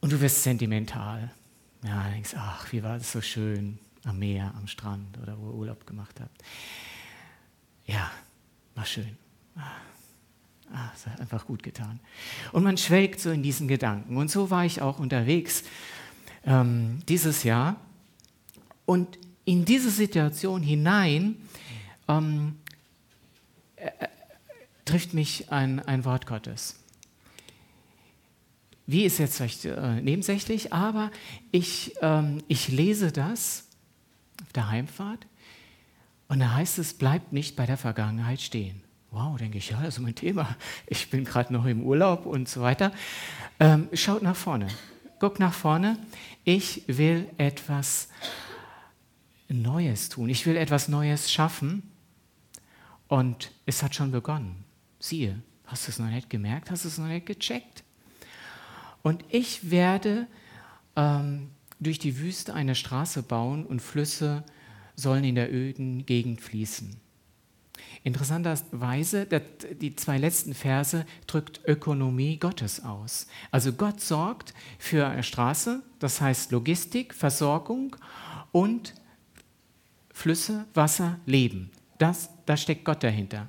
Und 0.00 0.12
du 0.12 0.20
wirst 0.20 0.44
sentimental. 0.44 1.32
Ja, 1.84 2.08
denkst, 2.12 2.34
ach, 2.36 2.72
wie 2.72 2.84
war 2.84 2.98
das 2.98 3.10
so 3.10 3.20
schön 3.20 3.78
am 4.06 4.18
Meer, 4.18 4.54
am 4.56 4.66
Strand 4.66 5.18
oder 5.18 5.38
wo 5.38 5.50
ihr 5.50 5.54
Urlaub 5.54 5.86
gemacht 5.86 6.20
habt. 6.20 6.42
Ja, 7.86 8.10
war 8.74 8.84
schön. 8.84 9.16
Ah, 10.72 10.90
es 10.94 11.06
hat 11.06 11.20
einfach 11.20 11.46
gut 11.46 11.62
getan. 11.62 12.00
Und 12.52 12.64
man 12.64 12.76
schwelgt 12.76 13.20
so 13.20 13.30
in 13.30 13.42
diesen 13.42 13.68
Gedanken. 13.68 14.16
Und 14.16 14.30
so 14.30 14.50
war 14.50 14.64
ich 14.64 14.82
auch 14.82 14.98
unterwegs 14.98 15.62
ähm, 16.44 17.00
dieses 17.08 17.44
Jahr. 17.44 17.76
Und 18.84 19.18
in 19.44 19.64
diese 19.64 19.90
Situation 19.90 20.62
hinein 20.62 21.36
ähm, 22.08 22.56
äh, 23.76 23.86
äh 23.86 24.08
trifft 24.84 25.14
mich 25.14 25.50
ein, 25.50 25.80
ein 25.80 26.04
Wort 26.04 26.26
Gottes. 26.26 26.76
Wie 28.86 29.04
ist 29.04 29.18
jetzt 29.18 29.38
vielleicht 29.38 29.64
äh, 29.64 30.00
nebensächlich, 30.00 30.72
aber 30.72 31.10
ich, 31.50 31.96
ähm, 32.02 32.44
ich 32.46 32.68
lese 32.68 33.10
das 33.10 33.66
auf 34.42 34.52
der 34.52 34.68
Heimfahrt. 34.68 35.26
Und 36.28 36.40
da 36.40 36.54
heißt 36.54 36.78
es, 36.78 36.94
bleibt 36.94 37.32
nicht 37.32 37.56
bei 37.56 37.66
der 37.66 37.76
Vergangenheit 37.76 38.40
stehen. 38.40 38.82
Wow, 39.10 39.38
denke 39.38 39.58
ich, 39.58 39.70
ja, 39.70 39.80
das 39.80 39.96
ist 39.96 40.00
mein 40.00 40.14
Thema. 40.14 40.56
Ich 40.86 41.08
bin 41.10 41.24
gerade 41.24 41.52
noch 41.52 41.64
im 41.64 41.82
Urlaub 41.82 42.26
und 42.26 42.48
so 42.48 42.60
weiter. 42.60 42.92
Ähm, 43.60 43.88
schaut 43.92 44.22
nach 44.22 44.36
vorne. 44.36 44.68
Guckt 45.20 45.38
nach 45.38 45.54
vorne. 45.54 45.98
Ich 46.44 46.82
will 46.86 47.28
etwas 47.38 48.08
Neues 49.48 50.08
tun. 50.08 50.28
Ich 50.28 50.44
will 50.46 50.56
etwas 50.56 50.88
Neues 50.88 51.32
schaffen. 51.32 51.90
Und 53.08 53.52
es 53.64 53.82
hat 53.82 53.94
schon 53.94 54.10
begonnen. 54.10 54.64
Siehe, 54.98 55.40
hast 55.66 55.86
du 55.86 55.92
es 55.92 55.98
noch 55.98 56.08
nicht 56.08 56.28
gemerkt? 56.28 56.70
Hast 56.70 56.84
du 56.84 56.88
es 56.88 56.98
noch 56.98 57.06
nicht 57.06 57.26
gecheckt? 57.26 57.84
Und 59.02 59.24
ich 59.28 59.70
werde 59.70 60.26
ähm, 60.96 61.50
durch 61.80 61.98
die 61.98 62.18
Wüste 62.18 62.54
eine 62.54 62.74
Straße 62.74 63.22
bauen 63.22 63.66
und 63.66 63.80
Flüsse 63.80 64.44
sollen 64.94 65.24
in 65.24 65.34
der 65.34 65.52
öden 65.52 66.06
Gegend 66.06 66.40
fließen. 66.40 66.96
Interessanterweise, 68.02 69.26
die 69.80 69.96
zwei 69.96 70.16
letzten 70.18 70.54
Verse 70.54 71.04
drückt 71.26 71.60
Ökonomie 71.66 72.38
Gottes 72.38 72.84
aus. 72.84 73.26
Also 73.50 73.72
Gott 73.72 74.00
sorgt 74.00 74.54
für 74.78 75.06
eine 75.06 75.22
Straße, 75.22 75.82
das 75.98 76.20
heißt 76.20 76.52
Logistik, 76.52 77.14
Versorgung 77.14 77.96
und 78.52 78.94
Flüsse, 80.12 80.66
Wasser, 80.72 81.18
Leben. 81.26 81.70
Das, 81.98 82.30
da 82.46 82.56
steckt 82.56 82.84
Gott 82.84 83.02
dahinter. 83.02 83.48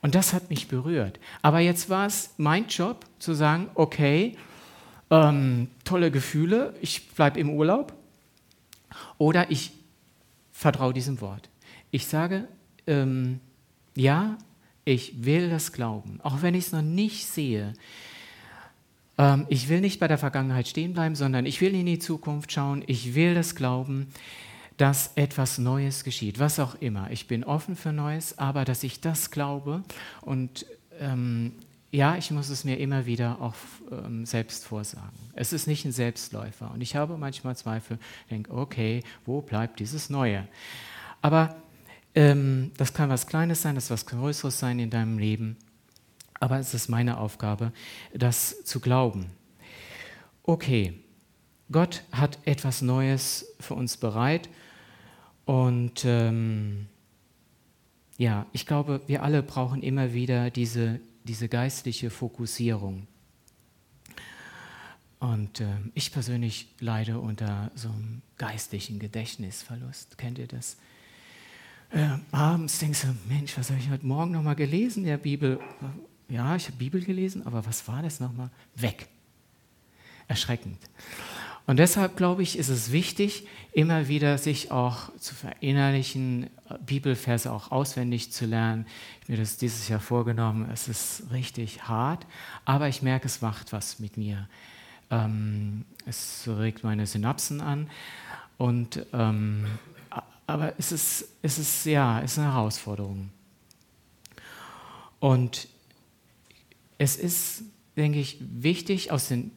Und 0.00 0.14
das 0.14 0.32
hat 0.32 0.50
mich 0.50 0.68
berührt. 0.68 1.20
Aber 1.42 1.60
jetzt 1.60 1.88
war 1.88 2.06
es 2.06 2.34
mein 2.36 2.66
Job 2.66 3.04
zu 3.18 3.34
sagen, 3.34 3.70
okay, 3.74 4.36
ähm, 5.12 5.68
tolle 5.84 6.10
Gefühle, 6.10 6.74
ich 6.80 7.10
bleibe 7.10 7.38
im 7.38 7.50
Urlaub 7.50 7.92
oder 9.18 9.50
ich 9.50 9.72
vertraue 10.52 10.94
diesem 10.94 11.20
Wort. 11.20 11.50
Ich 11.90 12.06
sage, 12.06 12.48
ähm, 12.86 13.38
ja, 13.94 14.38
ich 14.86 15.24
will 15.24 15.50
das 15.50 15.72
glauben, 15.72 16.18
auch 16.22 16.40
wenn 16.40 16.54
ich 16.54 16.66
es 16.66 16.72
noch 16.72 16.82
nicht 16.82 17.26
sehe. 17.26 17.74
Ähm, 19.18 19.44
ich 19.50 19.68
will 19.68 19.82
nicht 19.82 20.00
bei 20.00 20.08
der 20.08 20.16
Vergangenheit 20.16 20.66
stehen 20.66 20.94
bleiben, 20.94 21.14
sondern 21.14 21.44
ich 21.44 21.60
will 21.60 21.74
in 21.74 21.84
die 21.84 21.98
Zukunft 21.98 22.50
schauen. 22.50 22.82
Ich 22.86 23.14
will 23.14 23.34
das 23.34 23.54
glauben, 23.54 24.06
dass 24.78 25.12
etwas 25.16 25.58
Neues 25.58 26.04
geschieht, 26.04 26.38
was 26.38 26.58
auch 26.58 26.74
immer. 26.76 27.10
Ich 27.10 27.28
bin 27.28 27.44
offen 27.44 27.76
für 27.76 27.92
Neues, 27.92 28.38
aber 28.38 28.64
dass 28.64 28.82
ich 28.82 29.02
das 29.02 29.30
glaube 29.30 29.82
und 30.22 30.64
ähm, 30.98 31.52
ja, 31.92 32.16
ich 32.16 32.30
muss 32.30 32.48
es 32.48 32.64
mir 32.64 32.78
immer 32.78 33.04
wieder 33.04 33.40
auch 33.42 33.54
ähm, 33.90 34.24
selbst 34.24 34.64
vorsagen. 34.64 35.12
Es 35.34 35.52
ist 35.52 35.66
nicht 35.66 35.84
ein 35.84 35.92
Selbstläufer. 35.92 36.70
Und 36.72 36.80
ich 36.80 36.96
habe 36.96 37.18
manchmal 37.18 37.54
Zweifel, 37.54 37.98
denke, 38.30 38.50
okay, 38.50 39.02
wo 39.26 39.42
bleibt 39.42 39.78
dieses 39.78 40.08
Neue? 40.08 40.48
Aber 41.20 41.54
ähm, 42.14 42.72
das 42.78 42.94
kann 42.94 43.10
was 43.10 43.26
Kleines 43.26 43.60
sein, 43.60 43.74
das 43.74 43.88
kann 43.88 43.94
was 43.94 44.06
Größeres 44.06 44.58
sein 44.58 44.78
in 44.78 44.88
deinem 44.88 45.18
Leben. 45.18 45.58
Aber 46.40 46.58
es 46.58 46.72
ist 46.72 46.88
meine 46.88 47.18
Aufgabe, 47.18 47.72
das 48.14 48.64
zu 48.64 48.80
glauben. 48.80 49.26
Okay, 50.44 50.94
Gott 51.70 52.04
hat 52.10 52.38
etwas 52.46 52.80
Neues 52.80 53.54
für 53.60 53.74
uns 53.74 53.98
bereit. 53.98 54.48
Und 55.44 56.06
ähm, 56.06 56.86
ja, 58.16 58.46
ich 58.52 58.64
glaube, 58.64 59.02
wir 59.06 59.22
alle 59.22 59.42
brauchen 59.42 59.82
immer 59.82 60.14
wieder 60.14 60.50
diese 60.50 61.00
diese 61.24 61.48
geistliche 61.48 62.10
Fokussierung. 62.10 63.06
Und 65.20 65.60
äh, 65.60 65.66
ich 65.94 66.10
persönlich 66.10 66.68
leide 66.80 67.20
unter 67.20 67.70
so 67.76 67.88
einem 67.88 68.22
geistlichen 68.38 68.98
Gedächtnisverlust. 68.98 70.18
Kennt 70.18 70.38
ihr 70.38 70.48
das? 70.48 70.76
Äh, 71.90 72.08
abends 72.32 72.78
denkst 72.78 73.02
du, 73.02 73.14
Mensch, 73.32 73.56
was 73.56 73.70
habe 73.70 73.78
ich 73.78 73.88
heute 73.88 74.06
Morgen 74.06 74.32
nochmal 74.32 74.56
gelesen 74.56 75.04
in 75.04 75.10
der 75.10 75.18
Bibel? 75.18 75.60
Ja, 76.28 76.56
ich 76.56 76.66
habe 76.66 76.76
Bibel 76.76 77.04
gelesen, 77.04 77.46
aber 77.46 77.64
was 77.66 77.86
war 77.86 78.02
das 78.02 78.18
nochmal? 78.18 78.50
Weg. 78.74 79.06
Erschreckend. 80.26 80.78
Und 81.66 81.78
deshalb 81.78 82.16
glaube 82.16 82.42
ich, 82.42 82.58
ist 82.58 82.68
es 82.68 82.90
wichtig, 82.90 83.46
immer 83.72 84.08
wieder 84.08 84.36
sich 84.36 84.72
auch 84.72 85.16
zu 85.18 85.34
verinnerlichen, 85.34 86.50
Bibelverse 86.84 87.52
auch 87.52 87.70
auswendig 87.70 88.32
zu 88.32 88.46
lernen. 88.46 88.86
Ich 88.86 89.24
habe 89.24 89.32
mir 89.32 89.38
das 89.38 89.58
dieses 89.58 89.88
Jahr 89.88 90.00
vorgenommen. 90.00 90.68
Es 90.72 90.88
ist 90.88 91.24
richtig 91.30 91.84
hart, 91.84 92.26
aber 92.64 92.88
ich 92.88 93.02
merke, 93.02 93.26
es 93.26 93.40
macht 93.42 93.72
was 93.72 94.00
mit 94.00 94.16
mir. 94.16 94.48
Ähm, 95.10 95.84
es 96.06 96.48
regt 96.48 96.82
meine 96.82 97.06
Synapsen 97.06 97.60
an 97.60 97.88
und 98.58 99.06
ähm, 99.12 99.66
aber 100.46 100.74
es 100.78 100.92
ist, 100.92 101.28
es 101.42 101.58
ist 101.58 101.86
ja, 101.86 102.20
es 102.20 102.32
ist 102.32 102.38
eine 102.38 102.52
Herausforderung. 102.52 103.30
Und 105.20 105.68
es 106.98 107.16
ist, 107.16 107.62
denke 107.96 108.18
ich, 108.18 108.38
wichtig 108.40 109.12
aus 109.12 109.28
den 109.28 109.52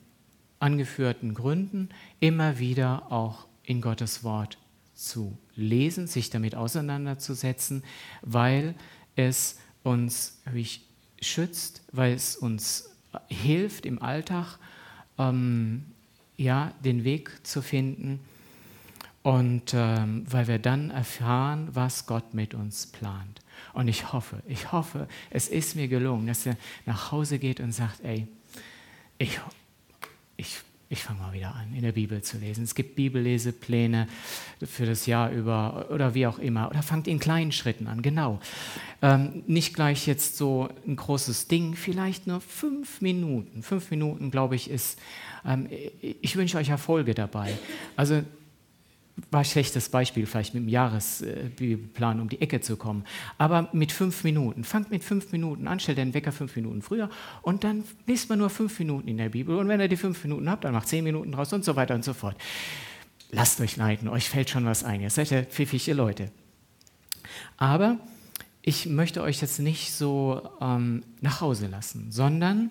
angeführten 0.65 1.35
Gründen 1.35 1.89
immer 2.19 2.57
wieder 2.57 3.11
auch 3.11 3.45
in 3.63 3.81
Gottes 3.81 4.23
Wort 4.23 4.57
zu 4.95 5.37
lesen, 5.55 6.07
sich 6.07 6.31
damit 6.31 6.55
auseinanderzusetzen, 6.55 7.83
weil 8.23 8.73
es 9.15 9.59
uns 9.83 10.41
schützt, 11.21 11.83
weil 11.91 12.13
es 12.13 12.35
uns 12.35 12.89
hilft 13.27 13.85
im 13.85 14.01
Alltag, 14.01 14.57
ähm, 15.19 15.85
ja, 16.35 16.73
den 16.83 17.03
Weg 17.03 17.45
zu 17.45 17.61
finden 17.61 18.19
und 19.21 19.71
ähm, 19.75 20.25
weil 20.27 20.47
wir 20.47 20.57
dann 20.57 20.89
erfahren, 20.89 21.69
was 21.73 22.07
Gott 22.07 22.33
mit 22.33 22.55
uns 22.55 22.87
plant. 22.87 23.39
Und 23.73 23.87
ich 23.87 24.11
hoffe, 24.11 24.41
ich 24.47 24.71
hoffe, 24.71 25.07
es 25.29 25.47
ist 25.47 25.75
mir 25.75 25.87
gelungen, 25.87 26.25
dass 26.25 26.47
er 26.47 26.57
nach 26.87 27.11
Hause 27.11 27.37
geht 27.37 27.59
und 27.59 27.71
sagt, 27.71 28.01
ey, 28.03 28.27
ich, 29.19 29.39
ich 30.37 30.61
ich 30.87 31.01
fange 31.01 31.19
mal 31.19 31.33
wieder 31.33 31.55
an, 31.55 31.73
in 31.73 31.81
der 31.81 31.93
Bibel 31.93 32.21
zu 32.21 32.37
lesen. 32.37 32.63
Es 32.63 32.75
gibt 32.75 32.95
Bibellesepläne 32.95 34.07
für 34.63 34.85
das 34.85 35.07
Jahr 35.07 35.31
über 35.31 35.87
oder 35.89 36.13
wie 36.13 36.27
auch 36.27 36.37
immer. 36.37 36.69
Oder 36.69 36.83
fangt 36.83 37.07
in 37.07 37.17
kleinen 37.17 37.51
Schritten 37.51 37.87
an, 37.87 38.03
genau. 38.03 38.39
Ähm, 39.01 39.43
nicht 39.47 39.73
gleich 39.73 40.05
jetzt 40.05 40.37
so 40.37 40.69
ein 40.85 40.95
großes 40.95 41.47
Ding, 41.47 41.75
vielleicht 41.75 42.27
nur 42.27 42.39
fünf 42.39 43.01
Minuten. 43.01 43.63
Fünf 43.63 43.89
Minuten, 43.89 44.29
glaube 44.29 44.55
ich, 44.55 44.69
ist, 44.69 44.99
ähm, 45.43 45.67
ich 46.01 46.35
wünsche 46.35 46.57
euch 46.57 46.69
Erfolge 46.69 47.15
dabei. 47.15 47.57
Also 47.95 48.21
war 49.31 49.41
ein 49.41 49.45
schlechtes 49.45 49.89
Beispiel, 49.89 50.25
vielleicht 50.25 50.53
mit 50.53 50.63
dem 50.63 50.69
Jahresplan 50.69 52.19
um 52.19 52.27
die 52.27 52.41
Ecke 52.41 52.59
zu 52.59 52.75
kommen. 52.75 53.05
Aber 53.37 53.69
mit 53.71 53.91
fünf 53.91 54.23
Minuten. 54.23 54.63
Fangt 54.63 54.91
mit 54.91 55.03
fünf 55.03 55.31
Minuten 55.31 55.67
an, 55.67 55.79
stellt 55.79 55.97
den 55.97 56.13
Wecker 56.13 56.33
fünf 56.33 56.55
Minuten 56.55 56.81
früher 56.81 57.09
und 57.41 57.63
dann 57.63 57.83
liest 58.07 58.29
man 58.29 58.39
nur 58.39 58.49
fünf 58.49 58.77
Minuten 58.79 59.07
in 59.07 59.17
der 59.17 59.29
Bibel. 59.29 59.57
Und 59.57 59.67
wenn 59.69 59.79
ihr 59.79 59.87
die 59.87 59.95
fünf 59.95 60.21
Minuten 60.23 60.49
habt, 60.49 60.65
dann 60.65 60.73
macht 60.73 60.87
zehn 60.87 61.03
Minuten 61.03 61.31
draus 61.31 61.53
und 61.53 61.63
so 61.63 61.75
weiter 61.75 61.95
und 61.95 62.03
so 62.03 62.13
fort. 62.13 62.35
Lasst 63.31 63.59
euch 63.61 63.77
leiten, 63.77 64.07
euch 64.07 64.29
fällt 64.29 64.49
schon 64.49 64.65
was 64.65 64.83
ein. 64.83 65.01
Ihr 65.01 65.09
seid 65.09 65.29
ja 65.29 65.43
pfiffige 65.43 65.93
Leute. 65.93 66.31
Aber 67.57 67.97
ich 68.61 68.85
möchte 68.85 69.21
euch 69.21 69.41
jetzt 69.41 69.59
nicht 69.59 69.93
so 69.93 70.49
ähm, 70.59 71.03
nach 71.21 71.39
Hause 71.39 71.67
lassen, 71.67 72.11
sondern 72.11 72.69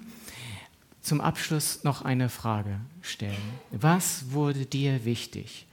zum 1.01 1.21
Abschluss 1.21 1.85
noch 1.85 2.03
eine 2.03 2.29
Frage 2.29 2.81
stellen. 3.01 3.37
Was 3.71 4.33
wurde 4.33 4.67
dir 4.67 5.05
wichtig? 5.05 5.67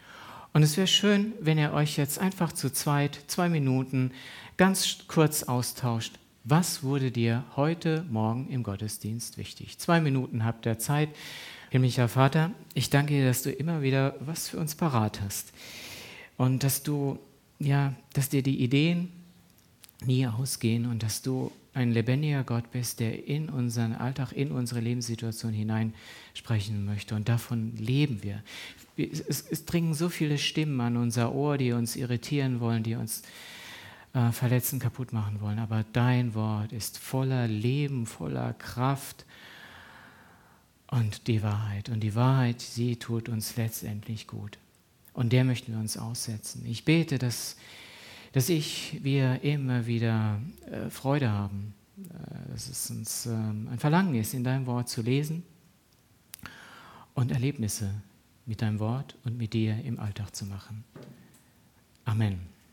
Und 0.54 0.64
es 0.64 0.76
wäre 0.76 0.88
schön, 0.88 1.34
wenn 1.40 1.58
ihr 1.58 1.72
euch 1.72 1.98
jetzt 1.98 2.20
einfach 2.20 2.52
zu 2.52 2.72
zweit, 2.72 3.20
zwei 3.28 3.48
Minuten, 3.48 4.12
ganz 4.58 5.08
kurz 5.08 5.44
austauscht. 5.44 6.20
Was 6.44 6.84
wurde 6.84 7.12
dir 7.12 7.46
heute 7.56 8.04
Morgen 8.10 8.50
im 8.50 8.64
Gottesdienst 8.64 9.38
wichtig? 9.38 9.78
Zwei 9.78 10.02
Minuten 10.02 10.44
habt 10.44 10.66
ihr 10.66 10.78
Zeit. 10.78 11.10
Himmlischer 11.70 12.10
Vater, 12.10 12.52
ich 12.74 12.90
danke 12.90 13.14
dir, 13.14 13.28
dass 13.28 13.44
du 13.44 13.52
immer 13.52 13.82
wieder 13.82 14.16
was 14.20 14.50
für 14.50 14.58
uns 14.58 14.76
parat 14.76 15.22
hast. 15.22 15.54
Und 16.36 16.64
dass 16.64 16.84
du, 16.84 17.18
ja, 17.60 17.94
dass 18.12 18.28
dir 18.28 18.44
die 18.44 18.62
Ideen 18.62 19.10
nie 20.04 20.28
ausgehen 20.28 20.86
und 20.86 21.02
dass 21.02 21.22
du 21.22 21.52
ein 21.74 21.92
lebendiger 21.92 22.44
Gott 22.44 22.72
bist, 22.72 23.00
der 23.00 23.28
in 23.28 23.50
unseren 23.50 23.94
Alltag, 23.94 24.34
in 24.34 24.52
unsere 24.52 24.82
Lebenssituation 24.82 25.54
hinein 25.54 25.94
sprechen 26.34 26.84
möchte. 26.84 27.16
Und 27.16 27.30
davon 27.30 27.78
leben 27.78 28.22
wir. 28.24 28.44
Es, 28.98 29.42
es 29.50 29.66
dringen 29.66 29.94
so 29.94 30.10
viele 30.10 30.38
Stimmen 30.38 30.80
an 30.82 30.98
unser 30.98 31.34
Ohr, 31.34 31.58
die 31.58 31.72
uns 31.72 31.96
irritieren 31.96 32.60
wollen, 32.60 32.84
die 32.84 32.96
uns 32.96 33.24
äh, 34.14 34.32
verletzen, 34.32 34.80
kaputt 34.80 35.14
machen 35.14 35.42
wollen. 35.42 35.60
Aber 35.60 35.86
dein 35.94 36.36
Wort 36.36 36.72
ist 36.74 36.98
voller 36.98 37.48
Leben, 37.48 38.06
voller 38.06 38.54
Kraft 38.54 39.26
und 40.88 41.28
die 41.28 41.42
Wahrheit. 41.42 41.90
Und 41.90 42.02
die 42.02 42.16
Wahrheit, 42.16 42.62
sie 42.62 42.98
tut 42.98 43.30
uns 43.30 43.56
letztendlich 43.56 44.28
gut. 44.28 44.58
Und 45.14 45.34
der 45.34 45.44
möchten 45.44 45.74
wir 45.74 45.80
uns 45.80 45.98
aussetzen. 45.98 46.66
Ich 46.66 46.86
bete, 46.86 47.18
dass 47.18 47.58
dass 48.32 48.50
ich, 48.50 49.00
wir 49.04 49.44
immer 49.44 49.86
wieder 49.86 50.40
äh, 50.70 50.90
Freude 50.90 51.30
haben, 51.30 51.74
äh, 51.98 52.52
dass 52.52 52.70
es 52.70 52.90
uns 52.90 53.26
äh, 53.26 53.30
ein 53.32 53.78
Verlangen 53.78 54.16
ist, 54.16 54.34
in 54.34 54.44
deinem 54.44 54.66
Wort 54.66 54.90
zu 54.90 55.02
lesen 55.02 55.44
und 57.14 57.32
Erlebnisse 57.32 57.94
mit 58.52 58.62
deinem 58.62 58.80
Wort 58.80 59.16
und 59.24 59.38
mit 59.38 59.54
dir 59.54 59.82
im 59.86 59.98
Alltag 59.98 60.36
zu 60.36 60.46
machen. 60.46 60.84
Amen. 62.04 62.51